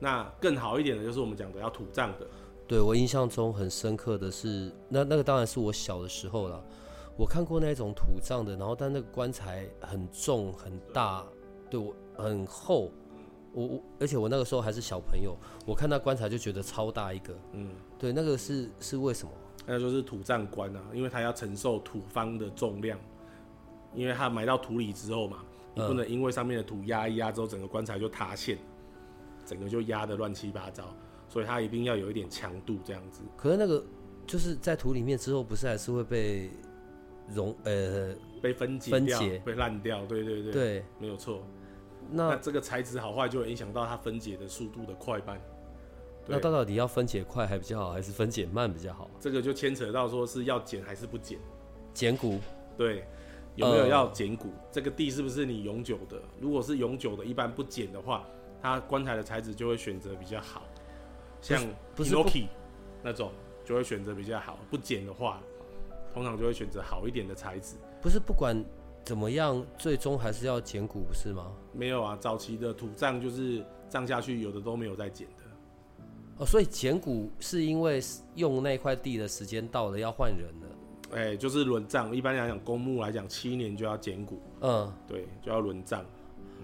[0.01, 2.27] 那更好一点的就是我们讲的要土葬的。
[2.67, 6.65] 对我印象中很深刻的是，那那个当然是我小的时候了。
[7.17, 11.27] 我看过那种土葬的，然后但那个棺材很重很大，
[11.71, 12.91] 对我很厚。
[13.53, 17.35] 我我而且我那个时候还是小朋友，我看那棺材就觉得超大一个。
[17.53, 19.33] 嗯，对，那个是是为什么？
[19.67, 22.99] 那就是土葬棺啊，因为它要承受土方的重量，
[23.95, 28.59] 因为它埋到土里之后嘛，你不能因为上面的土压一压之后，整个棺材就塌陷。
[29.47, 30.95] 整个就压的乱七八糟，
[31.27, 33.23] 所以它一定要有一点强度这样子。
[33.35, 33.83] 可是那个
[34.27, 36.51] 就是在土里面之后，不是还是会被
[37.35, 40.05] 溶呃被分解、分解、被烂掉？
[40.05, 41.43] 对对对，对，没有错。
[42.11, 45.41] 那这个材质好坏就会影响到它分解的速度的快慢。
[46.27, 49.09] 那到底要分解快还比较好，还是分解慢比较好？
[49.19, 51.39] 这个就牵扯到说是要减还是不减，
[51.95, 52.39] 减骨？
[52.77, 53.05] 对，
[53.57, 54.49] 有没有要减骨？
[54.71, 56.21] 这个地是不是你永久的？
[56.41, 58.25] 如果是永久的，一般不减的话。
[58.61, 60.65] 它棺材的材质就会选择比较好，
[61.41, 61.63] 像
[61.97, 62.49] Loki
[63.05, 63.31] 那种
[63.65, 64.59] 就会选择比较好。
[64.69, 65.41] 不减的话，
[66.13, 67.77] 通常就会选择好一点的材质。
[68.03, 68.61] 不是不管
[69.09, 71.51] 怎么样，最终还是要剪骨，不是吗？
[71.73, 75.45] 没有啊，早期的土葬就是葬下去，有的都没有再剪的。
[76.37, 78.03] 哦，所以剪骨是因为
[78.35, 81.17] 用那块地的时间到了，要换人了。
[81.17, 82.15] 哎，就是轮葬。
[82.15, 84.43] 一般来讲，公墓来讲，七年就要剪骨。
[84.61, 86.05] 嗯，对，就要轮葬。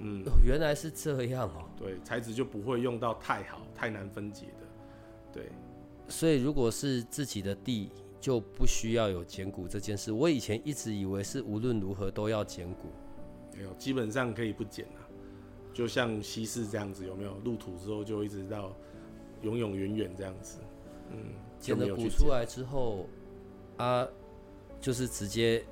[0.01, 1.65] 嗯，原来是这样哦。
[1.79, 4.67] 对，材质就不会用到太好、太难分解的。
[5.33, 5.49] 对，
[6.09, 7.91] 所以如果是自己的地，
[8.25, 10.11] 就不需要有剪骨这件事。
[10.11, 12.89] 我以前一直以为是无论如何都要剪骨，
[13.55, 15.05] 没有，基本上可以不剪啊。
[15.75, 18.75] 就像西式这样子，有没有入土之后就一直到
[19.43, 20.61] 永永远远这样子？
[21.11, 23.07] 嗯，剪了骨出来之后，
[23.77, 24.09] 啊，
[24.81, 25.63] 就是直接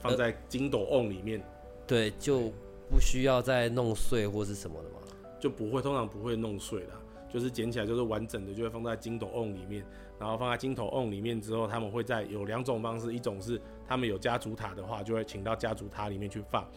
[0.00, 1.42] 放在金斗瓮里面。
[1.84, 2.52] 对，就。
[2.90, 4.96] 不需要再弄碎或是什么的嘛？
[5.38, 6.92] 就不会，通常不会弄碎的，
[7.30, 9.84] 就是捡起来就是完整的，就会放在金斗瓮里面。
[10.18, 16.68] 然后放在金头瓮里面之后，他们会在有两种方式，一种是他们有家族塔的话，就会请到家族塔里面去放。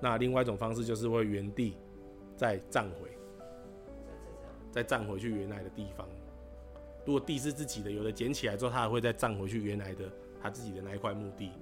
[0.00, 1.76] 那另外一种方式就是会原地
[2.36, 3.10] 再葬回，
[4.70, 6.06] 再葬回去原来的地方。
[7.04, 10.04] 如果地是自己的，有的捡起来之后，他还会再葬回去原来的
[10.42, 11.52] 他自己的那一块墓地。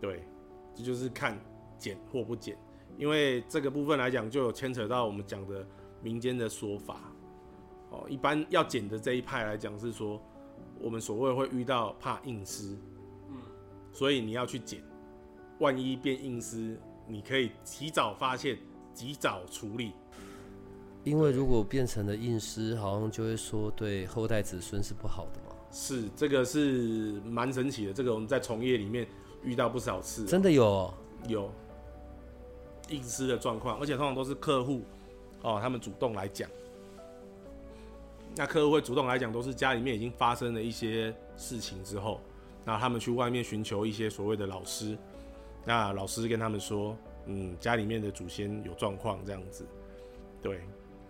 [0.00, 0.22] 对，
[0.74, 1.38] 这就是看
[1.78, 2.56] 捡或不捡。
[2.96, 5.64] 因为这个部分来讲，就有牵扯到我们讲的
[6.02, 7.12] 民间的说法，
[7.90, 10.20] 哦，一般要捡的这一派来讲是说，
[10.80, 12.76] 我们所谓会遇到怕硬尸，
[13.28, 13.36] 嗯，
[13.92, 14.82] 所以你要去剪，
[15.58, 18.58] 万一变硬尸，你可以提早发现，
[18.94, 19.92] 及早处理。
[21.04, 25.56] 因为如果变成了硬尸，好像就会说对后代子孙是不好的嘛。
[25.70, 29.06] 是，这个是蛮神奇的，这个我们在从业里面
[29.42, 30.94] 遇到不少次，真的有哦
[31.26, 31.50] 有
[32.90, 34.82] 硬尸的状况，而且通常都是客户
[35.42, 36.48] 哦，他们主动来讲。
[38.38, 42.20] 那客户会主动来讲，都是家里面已经发生了一些事情之后，
[42.64, 44.96] 那他们去外面寻求一些所谓的老师，
[45.64, 46.96] 那老师跟他们说，
[47.26, 49.66] 嗯，家里面的祖先有状况这样子，
[50.40, 50.60] 对，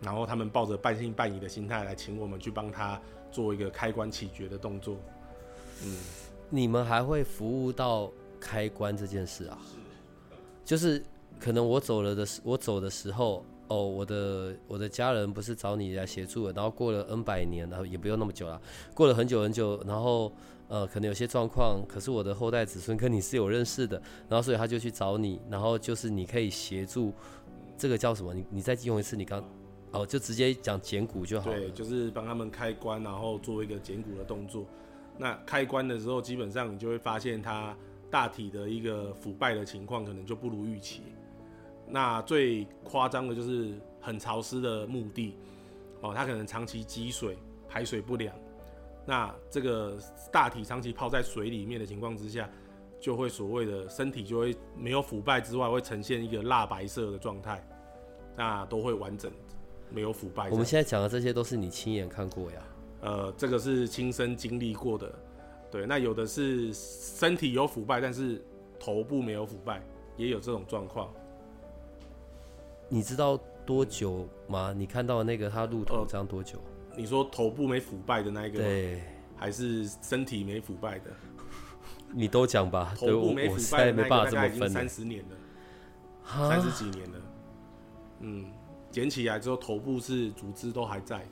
[0.00, 2.98] 然后他们抱着半信半疑的心态来请我们去帮他
[3.30, 4.96] 做一个开关启决的动作，
[5.84, 5.98] 嗯，
[6.48, 8.10] 你们还会服务到
[8.40, 9.58] 开关这件事啊？
[10.64, 11.04] 就是
[11.38, 18.60] 可能我走了的时，我走的时候，哦，我的我的家人不是找你来协助，然后过了 N 百年，然后也不用那么久了，
[18.94, 20.32] 过了很久很久，然后
[20.68, 27.12] 呃，可能有些状况，可是我的后代子孙跟你是有认识的，然后所以他就去找你，然后就是你可以协助，
[27.76, 28.34] 这个叫什么？
[28.34, 29.42] 你你再用一次，你刚
[29.92, 31.58] 哦，就直接讲捡骨就好了。
[31.58, 34.66] 对，就是帮他们开关，然后做一个捡骨的动作。
[35.16, 37.76] 那开关的时候，基本上你就会发现它
[38.10, 41.02] 大体的一个腐败的情况可能就不如预期。
[41.90, 45.34] 那最夸张的就是很潮湿的墓地，
[46.00, 47.36] 哦，它可能长期积水、
[47.68, 48.34] 排水不良。
[49.06, 49.96] 那这个
[50.30, 52.48] 大体长期泡在水里面的情况之下，
[53.00, 57.66] 就会所谓的身体就会没有腐败之外，会呈现一个蜡白色的状态，
[58.36, 59.32] 那都会完整
[59.90, 60.50] 没有腐败。
[60.50, 62.62] 我们现在讲的这些都是你亲眼看过呀。
[63.00, 65.14] 呃，这个是亲身经历过的，
[65.70, 65.86] 对。
[65.86, 68.44] 那有的是身体有腐败，但是
[68.78, 69.82] 头部没有腐败，
[70.16, 71.08] 也有这种状况。
[72.88, 74.72] 你知道多久吗？
[74.76, 76.58] 你看到那个他入土呃这样多久？
[76.96, 79.02] 你说头部没腐败的那一个吗，对，
[79.36, 81.10] 还是身体没腐败的？
[82.12, 82.94] 你都讲吧。
[82.96, 84.88] 头部没腐败在没办法的那一个大这么分了概已经三。
[84.88, 85.36] 十年了，
[86.22, 87.18] 哈三十几年了。
[88.20, 88.46] 嗯，
[88.90, 91.22] 捡起来之后，头部是组织都还在，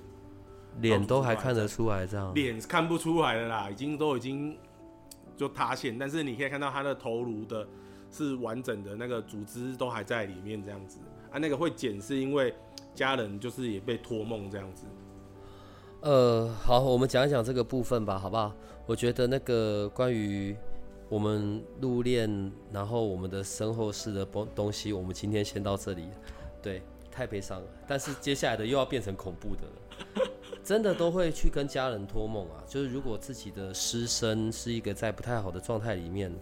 [0.81, 2.35] 脸都还看得出来这样。
[2.35, 4.57] 脸是看不出来了啦，已经都已经
[5.37, 7.67] 就塌陷，但是你可以看到他的头颅的
[8.11, 10.99] 是完整的，那个组织都还在里面这样子
[11.31, 11.39] 啊。
[11.39, 12.55] 那个会剪是因为
[12.95, 14.85] 家人就是也被托梦这样子。
[16.01, 18.55] 呃，好，我们讲一讲这个部分吧，好不好？
[18.87, 20.57] 我觉得那个关于
[21.09, 26.09] 我们入殓，然后我们的身后事的东东西，我们今天先到这里。
[26.63, 27.67] 对，太悲伤了。
[27.87, 30.31] 但是接下来的又要变成恐怖的了，
[30.63, 32.63] 真的都会去跟家人托梦啊。
[32.69, 36.33] 就是如果自己的师生是一个在不太好的状态里面，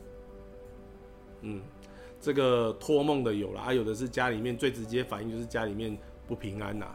[1.43, 1.63] 嗯，
[2.25, 5.95] 这个托梦的有了啊，有的是家里面最直接反应就是家里面
[6.27, 6.87] 不平安呐、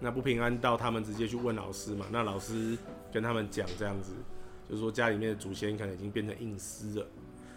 [0.00, 2.78] 那不平安到他们直接去问老师嘛，那老师
[3.12, 4.14] 跟他们讲这样子，
[4.66, 7.06] 就是说家里面的祖先可能已经变成硬尸了。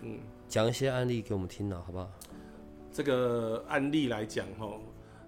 [0.02, 2.12] 嗯，讲一些案例给我们听了，好不好？
[2.92, 4.78] 这个案例来讲哈，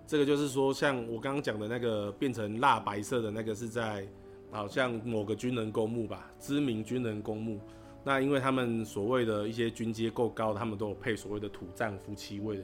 [0.05, 4.05] 这个就是说像我刚刚讲的那个变成蜡白色的那个是在
[4.51, 7.57] 好像某个军人公墓吧，知名军人公墓。
[8.03, 12.63] 那因为他们所谓的一些军阶够高，他们都有配所谓的土葬夫妻位的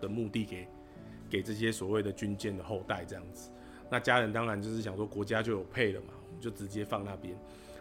[0.00, 0.68] 的墓地给
[1.30, 3.50] 给这些所谓的军舰的后代这样子。
[3.90, 7.34] 那家人当然就是想说国家就有配了嘛，我们就直接放那边。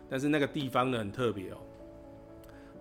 [0.09, 1.57] 但是那个地方呢很特别哦，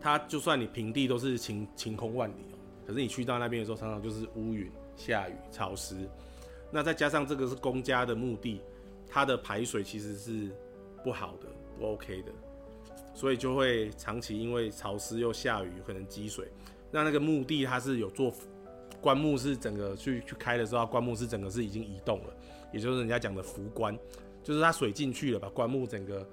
[0.01, 5.97] 它就算你平地都是晴晴空万里哦，可是你去到那边的时候，常常就是乌云、下雨、潮湿。
[6.71, 8.61] 那再加上这个是公家的墓地，
[9.09, 10.51] 它的排水其实是
[11.03, 12.33] 不好的、不 OK 的，
[13.17, 16.47] 所以就会长期因为潮湿又下雨，可能积水。
[16.91, 18.31] 那那个墓地它是有做
[19.01, 22.37] 棺木是整个去去开的时候，棺木是整个是已经移动了，
[22.75, 23.99] 也就是人家讲的浮棺，
[24.43, 26.29] 就是它水进去了，把棺木整个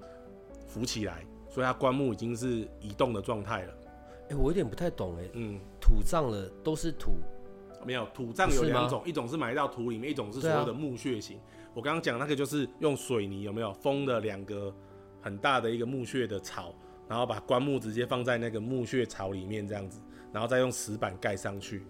[0.68, 3.74] 浮起来，所以它棺木已经是移动的状态了。
[4.28, 7.12] 哎、我有点不太懂哎、嗯，土葬了都是土，
[7.84, 11.38] 没有土葬有两种，一种是埋到土里面，一种是所谓的墓穴型。
[11.74, 14.72] 我刚刚讲那个就是用水泥有没有封的两个
[15.24, 16.74] 很大的一个墓穴的槽，
[17.08, 19.98] 然后把棺木直接放在那个墓穴槽里面这样子，
[20.30, 21.82] 然后再用石板盖上去。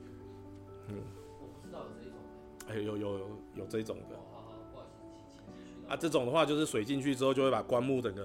[0.87, 1.03] 嗯，
[1.41, 2.19] 我不知道有这种。
[2.69, 4.17] 哎，有有有有这种的。
[5.89, 8.25] 啊，这种的话就是水进去之后就会把棺木整个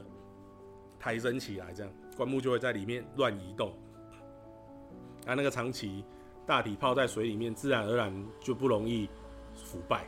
[0.99, 3.73] 抬升起来，这样棺木就会在里面乱移动。
[5.25, 6.05] 啊，那个长期
[6.45, 9.09] 大体泡在水里面，自然而然就不容易
[9.55, 10.05] 腐败，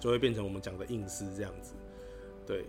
[0.00, 1.74] 就会变成我们讲的硬尸这样子。
[2.46, 2.66] 对，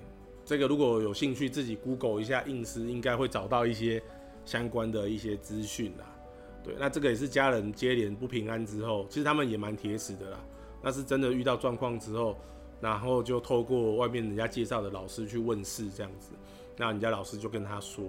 [0.51, 4.03] 这个如果有兴趣自己 Google 一下硬尸，应该会找到一些
[4.43, 6.03] 相关的一些资讯啦。
[6.61, 10.37] 对，那这个也是家人接连不平安之后，其实他们也蛮铁齿的啦。
[10.83, 12.35] 那是真的遇到状况之后，
[12.81, 16.31] 然后就透过外面人家介绍的老师去问事这样子，
[16.75, 18.03] 那人家老师就跟他说，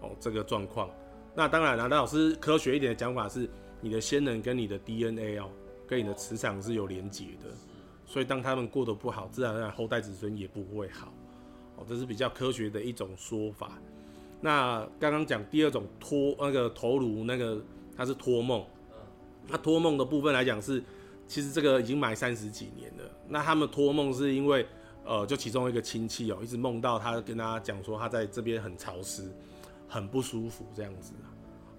[0.00, 0.90] 哦，这个状况。
[1.32, 3.48] 那当然了，那老师科学一点的讲法是，
[3.80, 5.48] 你的先人跟你的 DNA 哦，
[5.86, 7.50] 跟你的磁场是有连结的，
[8.04, 11.14] 所以当他们过得不好，自然而然后代子孙也不会好。
[11.76, 13.72] 哦，这是比较科学的一种说法。
[14.40, 17.62] 那刚刚讲第二种托那个头颅那个，
[17.96, 18.64] 它是托梦。
[19.46, 20.82] 那托梦的部分来讲是，
[21.26, 23.04] 其实这个已经埋三十几年了。
[23.28, 24.66] 那他们托梦是因为，
[25.04, 29.30] 呃，就其中一个亲戚哦，一直梦到他跟他讲说他在这边很潮湿，
[29.88, 31.12] 很不舒服这样子。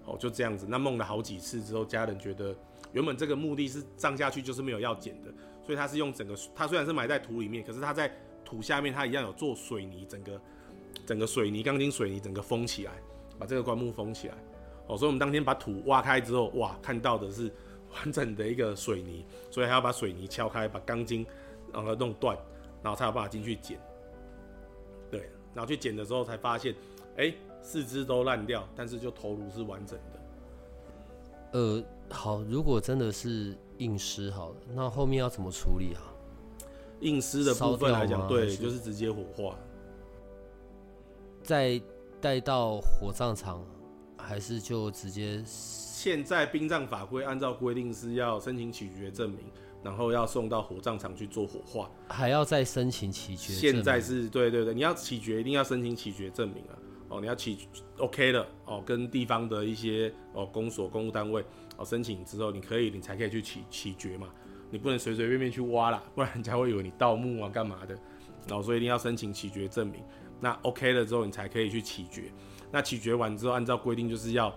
[0.04, 0.66] 哦，就这样子。
[0.68, 2.54] 那梦了好几次之后，家人觉得
[2.92, 5.34] 原本这个目的是葬下去就是没有要捡的，
[5.64, 8.16] 所以他是用整个，他虽然是埋在土里面，可是他在
[8.46, 10.40] 土下面它一样有做水泥，整个
[11.04, 12.92] 整个水泥钢筋水泥整个封起来，
[13.38, 14.34] 把这个棺木封起来。
[14.86, 17.52] 哦，所以我们当天把土挖开之后，哇，看到的是
[17.92, 21.26] 完整的一个水泥，所以还要把水泥敲开，把钢筋
[21.72, 22.38] 然后弄断，
[22.82, 23.80] 然后才有办法进去捡。
[25.10, 26.72] 对，然后去捡的时候才发现，
[27.16, 31.58] 哎，四肢都烂掉，但是就头颅是完整的。
[31.58, 36.14] 呃，好，如果真的是硬尸好了，那后面要怎么处理啊？
[37.00, 39.58] 硬尸的部分来讲，对，就是直接火化，
[41.42, 41.80] 再
[42.20, 43.64] 带到火葬场。
[44.18, 45.40] 还是就直接？
[45.46, 49.38] 现在殡葬法规按照规定是要申请起决证明，
[49.84, 53.52] 然后要送到火葬场去做火化，还要再申请起决。
[53.52, 56.74] 现在是对对对，你要起决一定要申请起决证明啊！
[57.08, 57.68] 哦，你要起
[57.98, 61.44] OK 了哦，跟地方的一些哦公所、公务单位
[61.76, 64.26] 哦申请之后，你可以你才可以去起起决嘛，
[64.76, 67.94] 你不能随随便便去挖啦， 不然人家会以为你盗墓啊干嘛的，
[68.46, 70.02] 然后所以一定要申请起决证明。
[70.38, 72.24] 那 OK 了之后，你才可以去起决。
[72.70, 74.54] 那起决完之后，按照规定就是要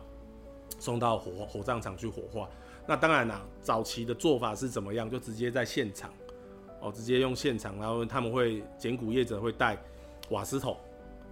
[0.78, 2.50] 送到火火葬场去火化。
[2.86, 5.10] 那当然啦，早期的做法是怎么样？
[5.10, 6.14] 就直接在现场，
[6.82, 9.78] 哦，直接用现场，然后他们会捡骨业者会带
[10.32, 10.76] 瓦斯桶，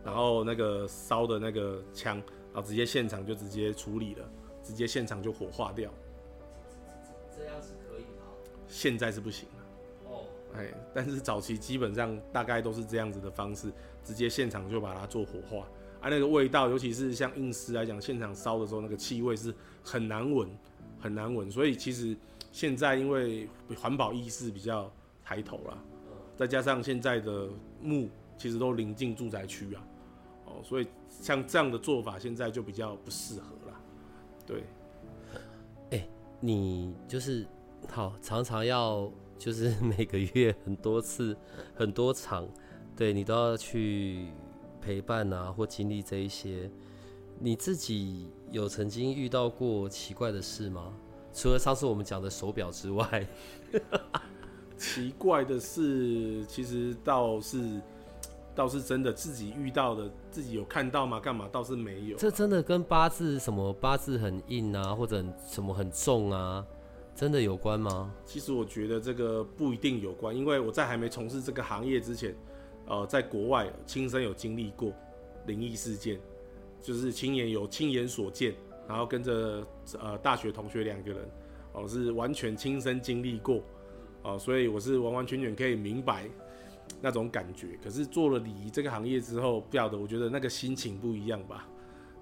[0.01, 2.15] 然后那个烧的那个枪，
[2.53, 4.31] 然后直接现场就直接处理了，
[4.63, 5.91] 直接现场就火化掉。
[8.67, 10.11] 现在是不行了。
[10.11, 13.71] 哦，哎，但是早期基本上大概都是这样子的方式，
[14.03, 15.67] 直接现场就把它做火化。
[15.99, 19.53] 啊，那个味道，尤其是像硬尸来讲，现场烧的时候，那个气味是
[19.83, 20.47] 很难闻，
[20.99, 21.49] 很难闻。
[21.49, 22.15] 所以其实
[22.51, 24.91] 现在因为环保意识比较
[25.23, 25.83] 抬头了，
[26.35, 27.49] 再加上现在的
[27.81, 29.87] 墓其实都临近住宅区啊，
[30.45, 33.81] 哦，所以像这样的做法现在就比较不适合了。
[34.45, 34.63] 对，
[35.89, 36.07] 哎，
[36.39, 37.43] 你就是
[37.91, 41.35] 好常常要就是 每个月很多次
[41.75, 42.47] 很多场，
[42.95, 44.27] 对你都要去。
[44.79, 46.71] 陪伴啊，或经历这一些，
[47.39, 50.93] 你自己有曾经遇到过奇怪的事吗？
[51.33, 53.27] 除了上次我们讲的手表之外，
[54.77, 57.81] 奇怪的事其实倒是
[58.55, 61.19] 倒是真的自己遇到的，自己有看到吗？
[61.19, 62.15] 干嘛倒是没有。
[62.15, 66.65] 这真的跟八字什么八字很硬啊，或者什么很重啊，
[67.17, 68.13] 真的有关吗？
[68.23, 72.35] 其实我觉得这个不一定有关，因为我在还没从事这个行业之前。
[72.85, 74.93] 呃，在国外亲身有经历过
[75.47, 76.17] 灵异事件，
[76.79, 78.53] 就是亲眼有亲眼所见，
[78.87, 79.65] 然后跟着
[79.99, 81.29] 呃大学同学两个人，
[81.73, 83.61] 哦是完全亲身经历过，
[84.21, 86.29] 哦，所以我是完完全全可以明白
[87.01, 87.77] 那种感觉。
[87.83, 91.67] 可是做了礼仪这个行业之后，不晓得我觉得那个心情不一样吧，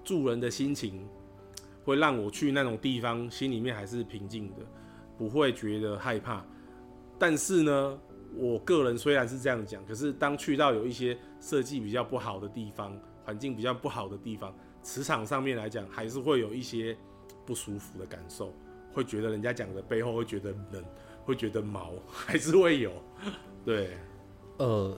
[0.02, 1.06] 助人的心情
[1.84, 4.56] 会让我去那种地方心里面还是平静的，
[5.16, 6.44] 不会觉得害怕。
[7.18, 7.98] 但是呢。
[8.38, 12.94] 我个人虽然是这样讲，可是当去到有一些设计比较不好的地方，
[13.24, 16.94] 环境比较不好的地方，磁场上面来讲，还是会有一些
[17.46, 18.52] 不舒服的感受，
[18.92, 20.84] 会觉得人家讲的背后会觉得冷，
[21.24, 22.92] 会觉得毛， 还是会有。
[23.64, 23.96] 对，
[24.58, 24.94] 呃，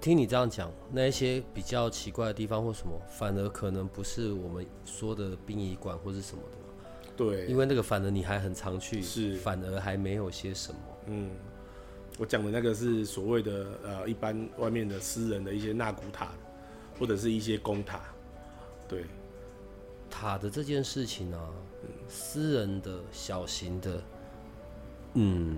[0.00, 6.58] 听你这样讲，那一些比较奇怪的地方或什么，反而可能不是我们说的殡仪馆或是什么的
[7.24, 10.78] 对，因为那个反而你还很常去，是，反而还没有些什么。
[11.06, 11.30] 嗯。
[12.18, 16.30] 我讲的那个是所谓的呃，一般外面的私人的一些纳古塔，
[16.98, 18.02] 或者是一些公塔，
[18.86, 19.06] 对，
[20.10, 21.38] 塔的这件事情呢，
[22.08, 24.02] 私人的小型的，
[25.14, 25.56] 嗯，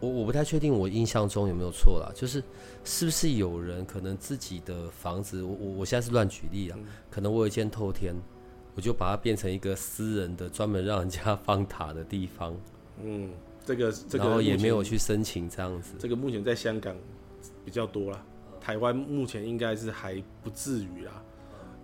[0.00, 2.42] 我我不太确定，我印象中有没有错啦，就是
[2.84, 6.78] 是不是有人可能自己的房子，我我我现在是乱举例啊，
[7.08, 8.14] 可能我有一间透天，
[8.74, 12.54] 我就把它变成一个私人的专门让人家放塔的地方，
[13.02, 13.30] 嗯。
[13.62, 15.94] 这个这个也没有去申请这样子。
[15.98, 16.96] 这个目前在香港
[17.64, 18.20] 比较多啦，
[18.58, 21.22] 台湾目前应该是还不至于啦。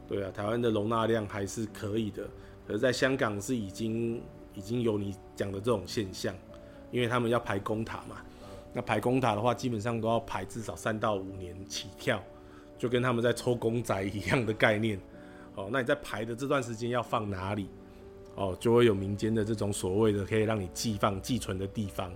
[0.09, 2.27] 对啊，台湾的容纳量还是可以的。
[2.67, 4.21] 可是在香港是已经
[4.55, 6.35] 已经有你讲的这种现象，
[6.91, 8.17] 因为他们要排公塔嘛。
[8.73, 12.21] 那排公塔的话，基本上都要排至少三到五年起跳，
[12.79, 14.99] 就跟他们在抽公仔一样的概念。
[15.57, 17.69] 哦，那你在排的这段时间要放哪里？
[18.37, 22.13] 哦，就会有民间的这种所谓的可以让你寄放寄存的地方，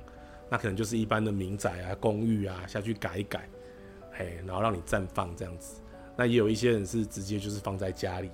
[0.50, 3.48] 那可能就是一般的民宅啊、公寓啊下去改一改，
[4.12, 5.80] 嘿，然后让你暂放这样子。
[6.16, 8.30] 那也有一些人是直接就是放在家里，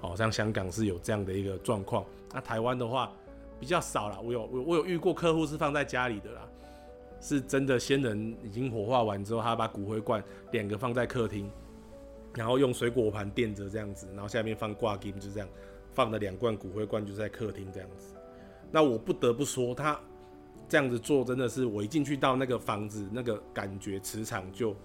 [0.00, 2.04] 哦，像香港是有这样的一个状况。
[2.34, 3.12] 那台湾的话
[3.60, 6.40] 比较少了，我有我我有遇过客户是放在家里的啦，
[7.20, 10.20] 是真的先人已经火化完之后，他把骨灰罐
[10.50, 11.48] 两个放在客厅，
[12.34, 15.48] 然后用水果盘垫着这样子，然后下面放挂金，就这样
[15.92, 18.14] 放了两罐骨灰罐就在客厅这样子。
[18.70, 19.98] 那我不得不说，他
[20.68, 24.76] 这样子做真的是，我一进去到那个房子，那个感觉磁场就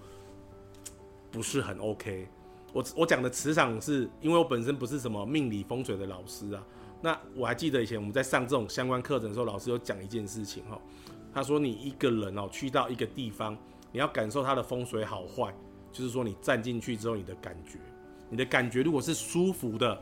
[1.30, 2.26] 不是很 OK。
[2.72, 6.66] 我我讲的磁场是因为我本身不是什么命理风水的老师啊。
[7.00, 10.80] 那我还记得以前我们在上这种相关课程的时候，老师有讲一件事情哈。
[11.32, 13.56] 他说你一个人哦去到一个地方，
[13.92, 15.54] 你要感受它的风水好坏，
[15.96, 17.78] 就是说你站进去之后你的感觉，
[18.28, 19.98] 你的感觉如果是舒服的，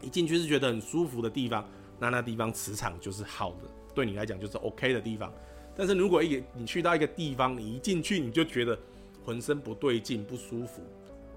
[0.00, 1.68] 一进去是觉得很舒服的地方，
[1.98, 5.32] 那那地方磁场就是好的，对你来讲就是 OK 的地方。
[5.74, 8.78] 但是如果一个你去到一个地方，你一进去你就觉得
[9.24, 10.82] 浑身不对劲、不舒服。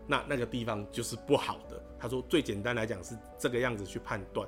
[0.06, 1.82] 那那个地方就是不好的。
[2.00, 4.48] 他说最简单来讲是这个样子去判断，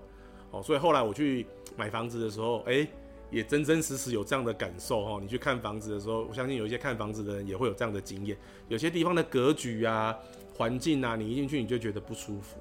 [0.51, 1.45] 哦，所以后来我去
[1.75, 2.87] 买房子的时候，哎，
[3.31, 5.19] 也真真实实有这样的感受哈。
[5.21, 8.37] 你去看房子的时候，我相信有一些看房子的人也会有这样的经验。
[8.67, 10.15] 有些地方的格局啊、
[10.55, 12.57] 环境啊，你一进去你就觉得不舒服，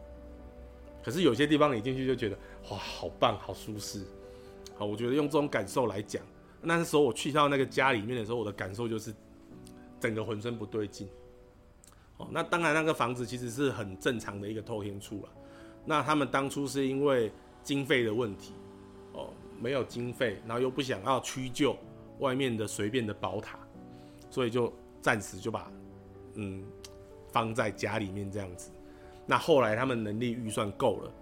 [1.05, 2.39] 可是有些地方你进去就觉得
[2.71, 4.05] 哇，好棒，好舒适。
[4.77, 6.23] 好，我觉得用这种感受来讲，
[6.62, 9.12] 那时候我去到那个家里面的时候，我的感受就是
[9.99, 11.07] 整个浑身不对劲。
[12.16, 15.29] 哦那当然，那个房子其实是很正常的一个透天处了。
[15.85, 18.53] 那他们当初是因为经费的问题，
[19.14, 19.31] 哦，
[19.61, 21.77] 没有经费，然后又不想要屈就
[22.19, 23.59] 外面的随便的宝塔，
[24.31, 25.71] 所以就暂时就把
[26.35, 26.65] 嗯
[27.31, 28.71] 放在家里面这样子。
[29.27, 31.13] 那后来他们能力预算够了，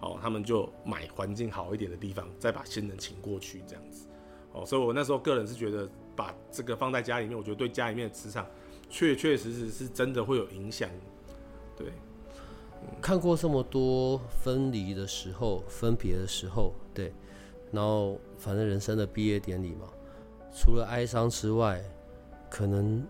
[0.00, 4.06] 哦，他们就买环境好一点的地方，再把新人请过去这样子。
[4.52, 8.46] 哦，所以我那时候个人是觉得把这个放在家里面，我觉得对家里面的磁场。
[8.90, 10.88] 确确实实是真的会有影响，
[11.74, 11.88] 对。
[13.00, 17.12] 看过这么多分离的时候、分别的时候，对。
[17.74, 19.88] 然后，反正人生的毕业典礼嘛，
[20.54, 21.82] 除了哀伤之外，
[22.48, 23.04] 可能，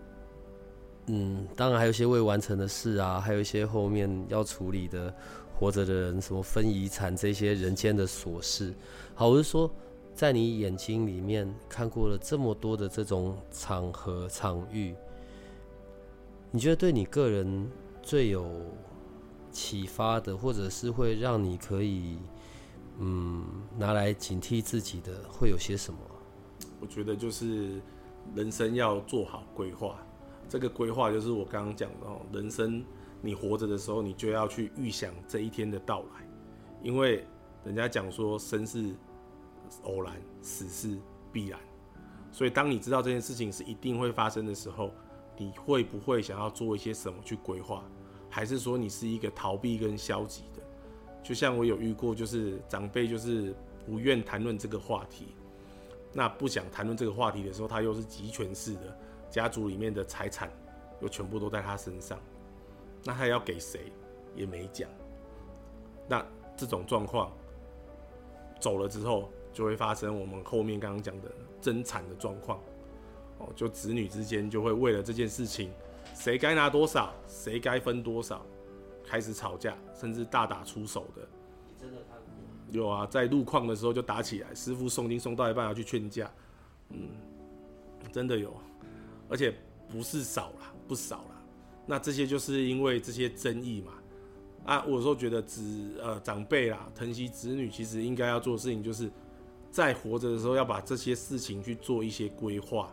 [1.05, 5.13] 嗯，当然还有一些未完成的事啊，还有一些后面要处理的
[5.53, 8.73] 活着的人，什么分遗产这些人间的琐事。
[9.13, 9.69] 好，我是说，
[10.15, 14.95] 在你眼睛里面看过了这么多的这种场合场域。
[16.51, 17.69] 你觉得对你个人
[18.01, 18.49] 最有
[19.51, 22.17] 启发的，或者是会让你可以
[22.99, 23.45] 嗯
[23.77, 25.99] 拿来警惕自己的，会有些什么？
[26.79, 27.81] 我觉得就是
[28.35, 29.97] 人生要做好规划。
[30.47, 32.83] 这个规划就是我刚刚讲的哦，人生
[33.21, 36.27] 你活着的时候，你就要去预想这一天的到来，
[36.83, 37.25] 因为
[37.63, 38.93] 人家讲说生是
[39.83, 40.97] 偶然，死是
[41.31, 41.59] 必然，
[42.31, 44.91] 所以当你知道这件事情是一定会发生的时候。
[45.37, 47.83] 你会不会想要做一些什么去规划，
[48.29, 50.63] 还是说你是一个逃避跟消极的？
[51.25, 53.51] 就像我有遇过，就是长辈就是
[53.83, 55.29] 不愿谈论这个话题，
[56.13, 58.95] 那不想谈论这个话题的时候，他又是集权式的，
[59.31, 60.51] 家族里面的财产
[61.01, 62.19] 又全部都在他身上，
[63.03, 63.91] 那他要给谁
[64.35, 64.87] 也没讲。
[66.07, 66.23] 那
[66.55, 67.31] 这种状况
[68.59, 72.59] 走了之后，就会发生我们后面刚刚讲的争产的状况。
[73.39, 75.71] 哦，就子女之间就会为了这件事情，
[76.13, 78.45] 谁该拿多少，谁该分多少，
[79.05, 81.27] 开始吵架，甚至大打出手的。
[81.79, 81.97] 真的
[82.71, 86.29] 有啊，在路况的时候就打起来，师傅诵经诵到一半要去劝架，
[86.89, 87.09] 嗯，
[88.11, 88.53] 真的有，
[89.29, 89.55] 而且
[89.87, 91.41] 不是少啦，不少啦。
[91.85, 93.93] 那这些就是因为这些争议嘛。
[94.65, 95.61] 啊，我有时候觉得子
[96.01, 99.11] 呃长辈啦，疼惜子女，其实应该要做的事情，就是
[99.69, 102.91] 在活着的时候要把这些事情去做一些规划。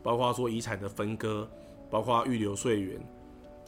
[0.00, 1.48] 包括说遗产的分割，
[1.90, 3.00] 包括预留税源，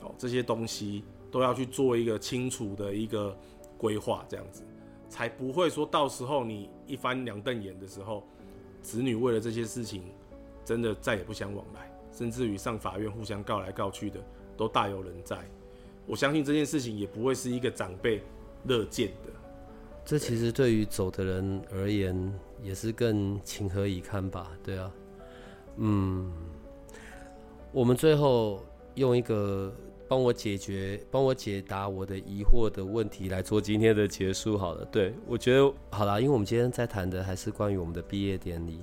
[0.02, 1.04] 哦，这些东西
[1.34, 3.36] 都要去做一个清楚的一个
[3.76, 4.62] 规划，这样子
[5.08, 8.22] 才不会说到时候你一翻两瞪眼的时候，
[8.80, 10.04] 子女为了这些事情
[10.64, 14.20] 真的再也不相往来，甚至于上法院互相告来告去的
[14.56, 15.36] 都大有人在。
[16.06, 18.22] 我相信这件事情也不会是一个长辈
[18.66, 19.32] 乐见的。
[20.04, 22.32] 这其实对于走的人而言
[22.62, 24.52] 也是更情何以堪吧？
[24.62, 24.92] 对啊。
[25.78, 26.32] 嗯，
[27.72, 28.64] 我们最后
[28.94, 29.74] 用一个
[30.14, 34.56] 帮我解决、帮我解答我的疑惑的问题来做今天的结束。
[34.56, 38.80] 好了，对我觉得好了，因为我们今天在谈的还是关于我们的毕业典礼。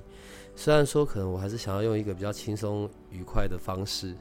[0.54, 4.14] 虽然说可能我还是想要用一个比较轻松愉快的方式，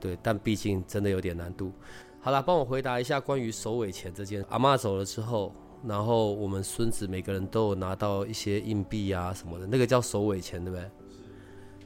[0.00, 1.70] 对，但毕竟真的有点难度。
[2.18, 4.44] 好了，帮我回答一下关于首尾钱这件。
[4.48, 5.54] 阿妈走了之后，
[5.86, 10.90] 然后我们孙子每个人都有拿到一些硬币啊什么的，那个叫首尾钱，对不对？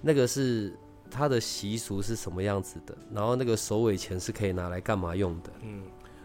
[0.01, 0.75] 那个是
[1.11, 2.97] 它的习俗是什么样子的？
[3.13, 5.51] 然后那个首尾钱是可以拿来干嘛用的？
[5.63, 5.83] 嗯，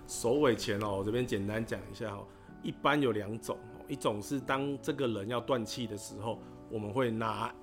[0.08, 2.26] 首尾钱哦，我这边简单讲一下哦。
[2.62, 3.58] 一般有两种，
[3.88, 7.54] 一种是当这个人要断气的时候，我们会拿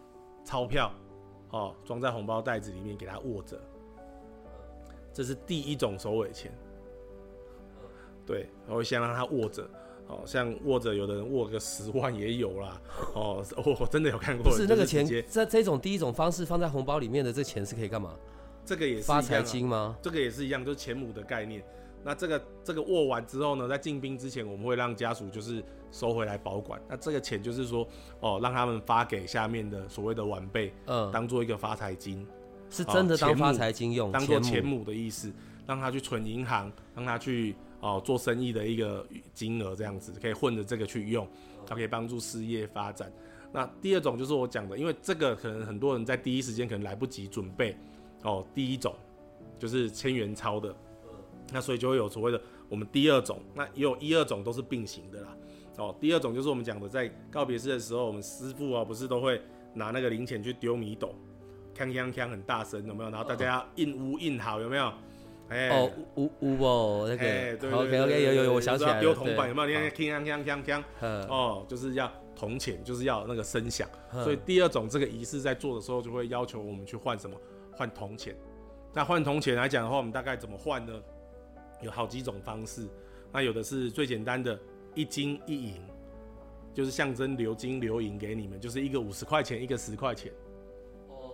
[0.44, 0.92] 钞票
[1.50, 3.60] 哦装在红包袋子里面给他握着，
[5.12, 6.52] 这是第一种首尾钱。
[8.24, 9.68] 对，然后先让他握着。
[10.08, 12.80] 哦，像握着，有的人握个十万也有啦。
[13.14, 14.50] 哦，我真的有看过。
[14.50, 18.14] 不是那个钱，这这种第一种方式放在红包里面的，这钱是可以干嘛？
[18.64, 19.96] 这个也是发财金吗？
[20.02, 21.64] 这个也是一样，就是钱母的概念。
[22.04, 26.80] 那这个这个握完之后呢，在进兵之前，我们会让家属就是收回来保管。
[26.88, 27.86] 那这个钱就是说，
[28.20, 32.26] 哦，让他们发给下面的所谓的晚辈，嗯，当做一个发财金，
[32.68, 35.32] 是真的当发财金用，当做钱母的意思，
[35.66, 37.54] 让他去存银行，让他去。
[37.82, 39.04] 哦，做生意的一个
[39.34, 41.28] 金额这样子，可以混着这个去用，
[41.66, 43.12] 它可以帮助事业发展。
[43.52, 47.76] 那第二种就是我讲的，因为这个可能很多人在第一时间可能来不及准备。
[48.22, 48.94] 哦，第一种
[49.58, 50.74] 就是千元钞的，
[51.52, 55.36] 那所以就会有所谓的我们第二种，那也有一二种都是并行的啦。
[55.78, 59.42] 哦，第二种就是我们讲的，在告别式的时候，我们师傅啊不是都会
[59.74, 61.12] 拿那个零钱去丢米斗，
[61.76, 63.10] 锵锵锵很大声，有没有？
[63.10, 64.92] 然后大家要印乌印好，有没有？
[65.70, 69.68] 哦，乌乌哦，那个，OK OK，有有有，我想起来了，丢铜板有没有？
[69.68, 70.82] 你看，锵锵锵锵锵，
[71.28, 73.88] 哦，就是要铜钱，就是要那个声响。
[74.12, 77.36] 所以第二种这个仪式在做的时候，就会要求我们去换什么？
[77.72, 78.36] 换铜钱。
[78.92, 80.92] 那换铜钱来讲的话，我们大概怎么换呢？
[81.80, 82.86] 有好几种方式。
[83.32, 84.58] 那有的是最简单的，
[84.94, 85.80] 一金一银，
[86.74, 90.30] 就是象征留金留银给你们，就是一个五十块钱，一个十块钱。
[91.08, 91.32] 哦，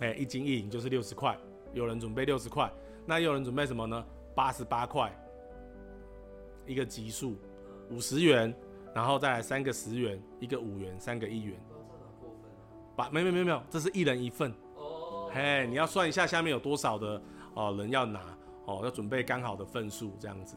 [0.00, 1.36] 哎，一金一银就是六十块，
[1.72, 2.72] 有人准备六十块。
[3.04, 4.04] 那有人准备什么呢？
[4.34, 5.12] 八十八块，
[6.66, 7.36] 一个奇数，
[7.90, 8.54] 五十元，
[8.94, 11.60] 然后再来三个十元，一个五元，三个一元。
[12.96, 14.52] 把没没没没有，这是一人一份。
[14.76, 15.30] 哦。
[15.34, 17.20] 嘿，你要算一下下面有多少的
[17.54, 18.20] 哦人要拿
[18.66, 20.56] 哦，要准备刚好的份数这样子。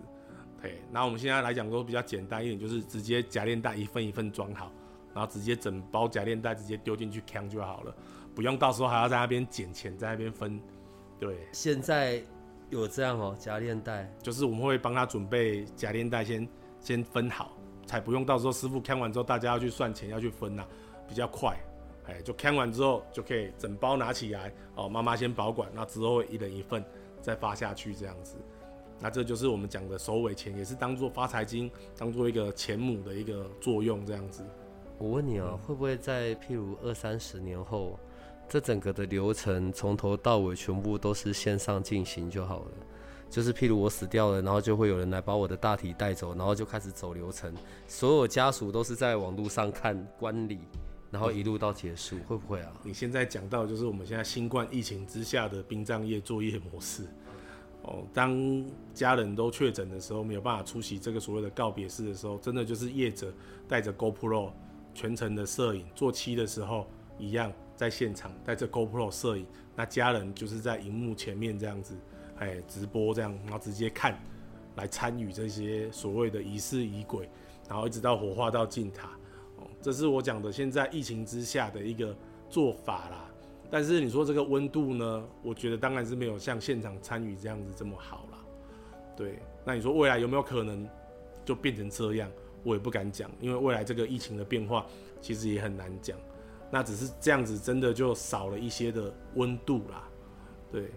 [0.62, 4.72] 嘿，那我们现在来讲都比较简单一点，就是直接夹链袋一份一份装好，
[5.14, 7.96] 然后直接整包夹链袋直接丢进去扛就好了，
[8.34, 10.62] 不用到时候还要在那边捡钱，在那边分。
[11.20, 11.38] 对。
[11.52, 12.24] 现在。
[12.70, 16.48] 有这样哦，夹链袋就是我们会帮他准备夹链袋，先
[16.80, 17.56] 先分好，
[17.86, 20.66] 才不用到时候师傅看完之后，大家要去算钱要去分呐，
[21.08, 21.56] 比较快。
[22.08, 26.84] 哎，就看完之后就可以整包拿起来哦，妈妈先保管，那之后一人一份
[27.22, 28.38] 再发下去这样子。
[29.00, 34.44] 那这就是我们讲的首尾钱，也是当做发财金，当做一个钱母的一个作用这样子。
[34.98, 38.00] 我问你啊，会不会在譬如二三十年后？
[38.48, 42.72] 这整个的流程从头到尾全部都是线上进行就好了，
[43.30, 47.54] 就是譬如我死掉了，然后就会有人来把我的大体带走，然后就开始走流程，
[47.88, 50.60] 所有家属都是在网络上看观礼，
[51.12, 52.72] 然后一路到结束，会不会啊？
[52.84, 57.04] 你现在讲到就是我们现在新冠疫情之下的殡葬业作业模式，
[57.82, 63.34] 哦，当家人都确诊的时候，没有办法出席这个所谓的告别式的时候，真的就是业者
[63.68, 64.52] 带着 GoPro
[64.94, 66.88] 全程的摄影，做期的时候
[67.18, 67.52] 一样。
[67.76, 69.46] 在现场带着 GoPro 摄影，
[69.76, 71.96] 那家人就是在荧幕前面这样子，
[72.38, 74.18] 哎，直播这样，然后直接看，
[74.76, 77.30] 来参与这些所谓的仪式仪轨，
[77.68, 79.10] 然后一直到火化到进塔，
[79.58, 82.16] 哦，这是我讲的现在疫情之下的一个
[82.50, 83.30] 做法啦。
[83.70, 88.40] 但是你说这个温度呢，我觉得当然是没有像现场参与这样子这么好啦。
[89.18, 90.88] 对，那你说未来有没有可能
[91.44, 92.30] 就变成这样？
[92.64, 94.86] 我也不敢讲，因为未来这个疫情的变化
[95.22, 96.18] 其实也很难讲。
[96.72, 100.04] 那只是这样子，真的就少了一些的温度啦。
[100.72, 100.92] 对，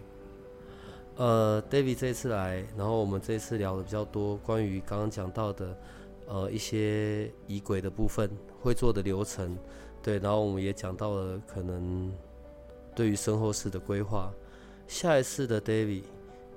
[1.15, 5.77] 呃，David 这次来，然后我们这次聊的比较多，关于刚刚讲到的，
[6.27, 8.29] 呃，一些仪轨的部分，
[8.61, 9.57] 会做的流程，
[10.01, 12.11] 对，然后我们也讲到了可能
[12.95, 14.31] 对于身后事的规划。
[14.87, 16.03] 下一次的 David，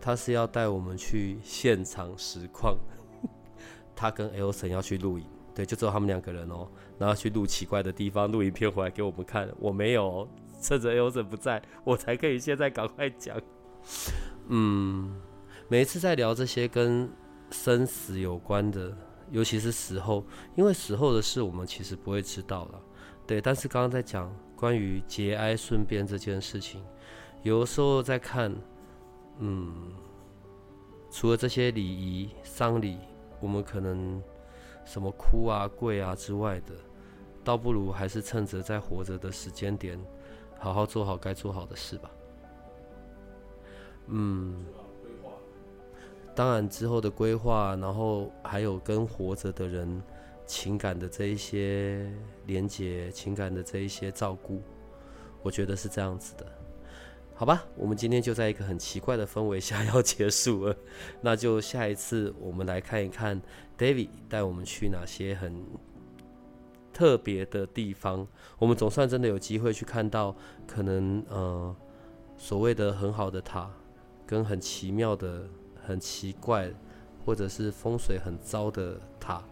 [0.00, 2.76] 他是要带我们去现场实况，
[3.94, 5.26] 他跟 Elson 要去录影。
[5.54, 6.66] 对，就只有他们两个人哦，
[7.02, 9.48] 然后去录奇怪的地方，录影片回来给我们看。
[9.58, 10.28] 我没有，
[10.60, 13.36] 趁着 L 婶不在，我才可以现在赶快讲。
[14.46, 15.20] 嗯，
[15.66, 17.10] 每一次在聊这些跟
[17.50, 18.96] 生死有关的，
[19.32, 20.24] 尤其是死后，
[20.54, 22.80] 因为死后的事我们其实不会知道了。
[23.26, 26.84] 对，但是刚刚在讲关于节哀顺变这件事情，
[27.42, 28.54] 有的时候在看，
[29.40, 29.90] 嗯，
[31.10, 32.96] 除了这些礼仪丧礼，
[33.40, 34.22] 我们可能。
[34.84, 36.74] 什么哭啊、跪啊之外的，
[37.44, 39.98] 倒不如还是趁着在活着的时间点，
[40.58, 42.10] 好好做好该做好的事吧。
[44.06, 44.64] 嗯，
[46.34, 50.02] 当然之后的规划，然后还有跟活着的人
[50.46, 52.12] 情感的这一些
[52.46, 54.60] 连接，情感的这一些照顾，
[55.42, 56.46] 我觉得是这样子的。
[57.34, 60.76] 好吧，我们今天就在一个很奇怪的氛围下要结束了，
[61.20, 63.40] 那就下一次我们来看一看
[63.76, 65.64] David 带我们去哪些很
[67.02, 68.24] 特别的地方。
[68.60, 70.32] 我们总算真的有机会去看到，
[70.68, 71.74] 可能呃
[72.36, 73.68] 所谓的很好的塔，
[74.24, 75.42] 跟很奇妙的、
[75.84, 76.70] 很奇怪，
[77.26, 79.42] 或者是风水很糟的塔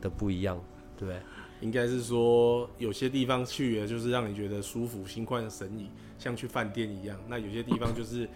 [0.00, 0.60] 的不一样，
[0.96, 1.22] 对不对？
[1.60, 7.16] 应该是说有些地方去了就是让你觉得舒服、心旷神怡，像去饭店一样。
[7.28, 8.28] 那有些地方就是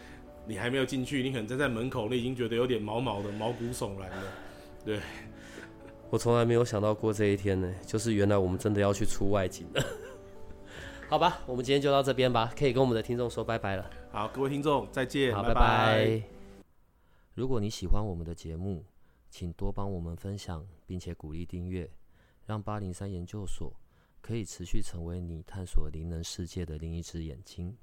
[0.46, 4.22] 你还没有进去，你可能站在门口，你已经觉得有点毛毛的、毛骨悚然的。
[4.84, 5.00] 对，
[6.08, 9.84] 我从来没有想到过这一天呢，就是原来我们真的要去出外景了。
[11.10, 13.90] 好吧，我们今天就到这边吧，可以跟我们的听众说拜拜了。
[14.10, 16.22] 好，各位听众再见，好，拜拜。
[17.34, 18.84] 如果你喜欢我们的节目，
[19.28, 21.90] 请多帮我们分享，并且鼓励订阅。
[22.46, 23.72] 让八零三研究所
[24.20, 27.76] 可以持续成为你探索灵能世界的另一只眼睛。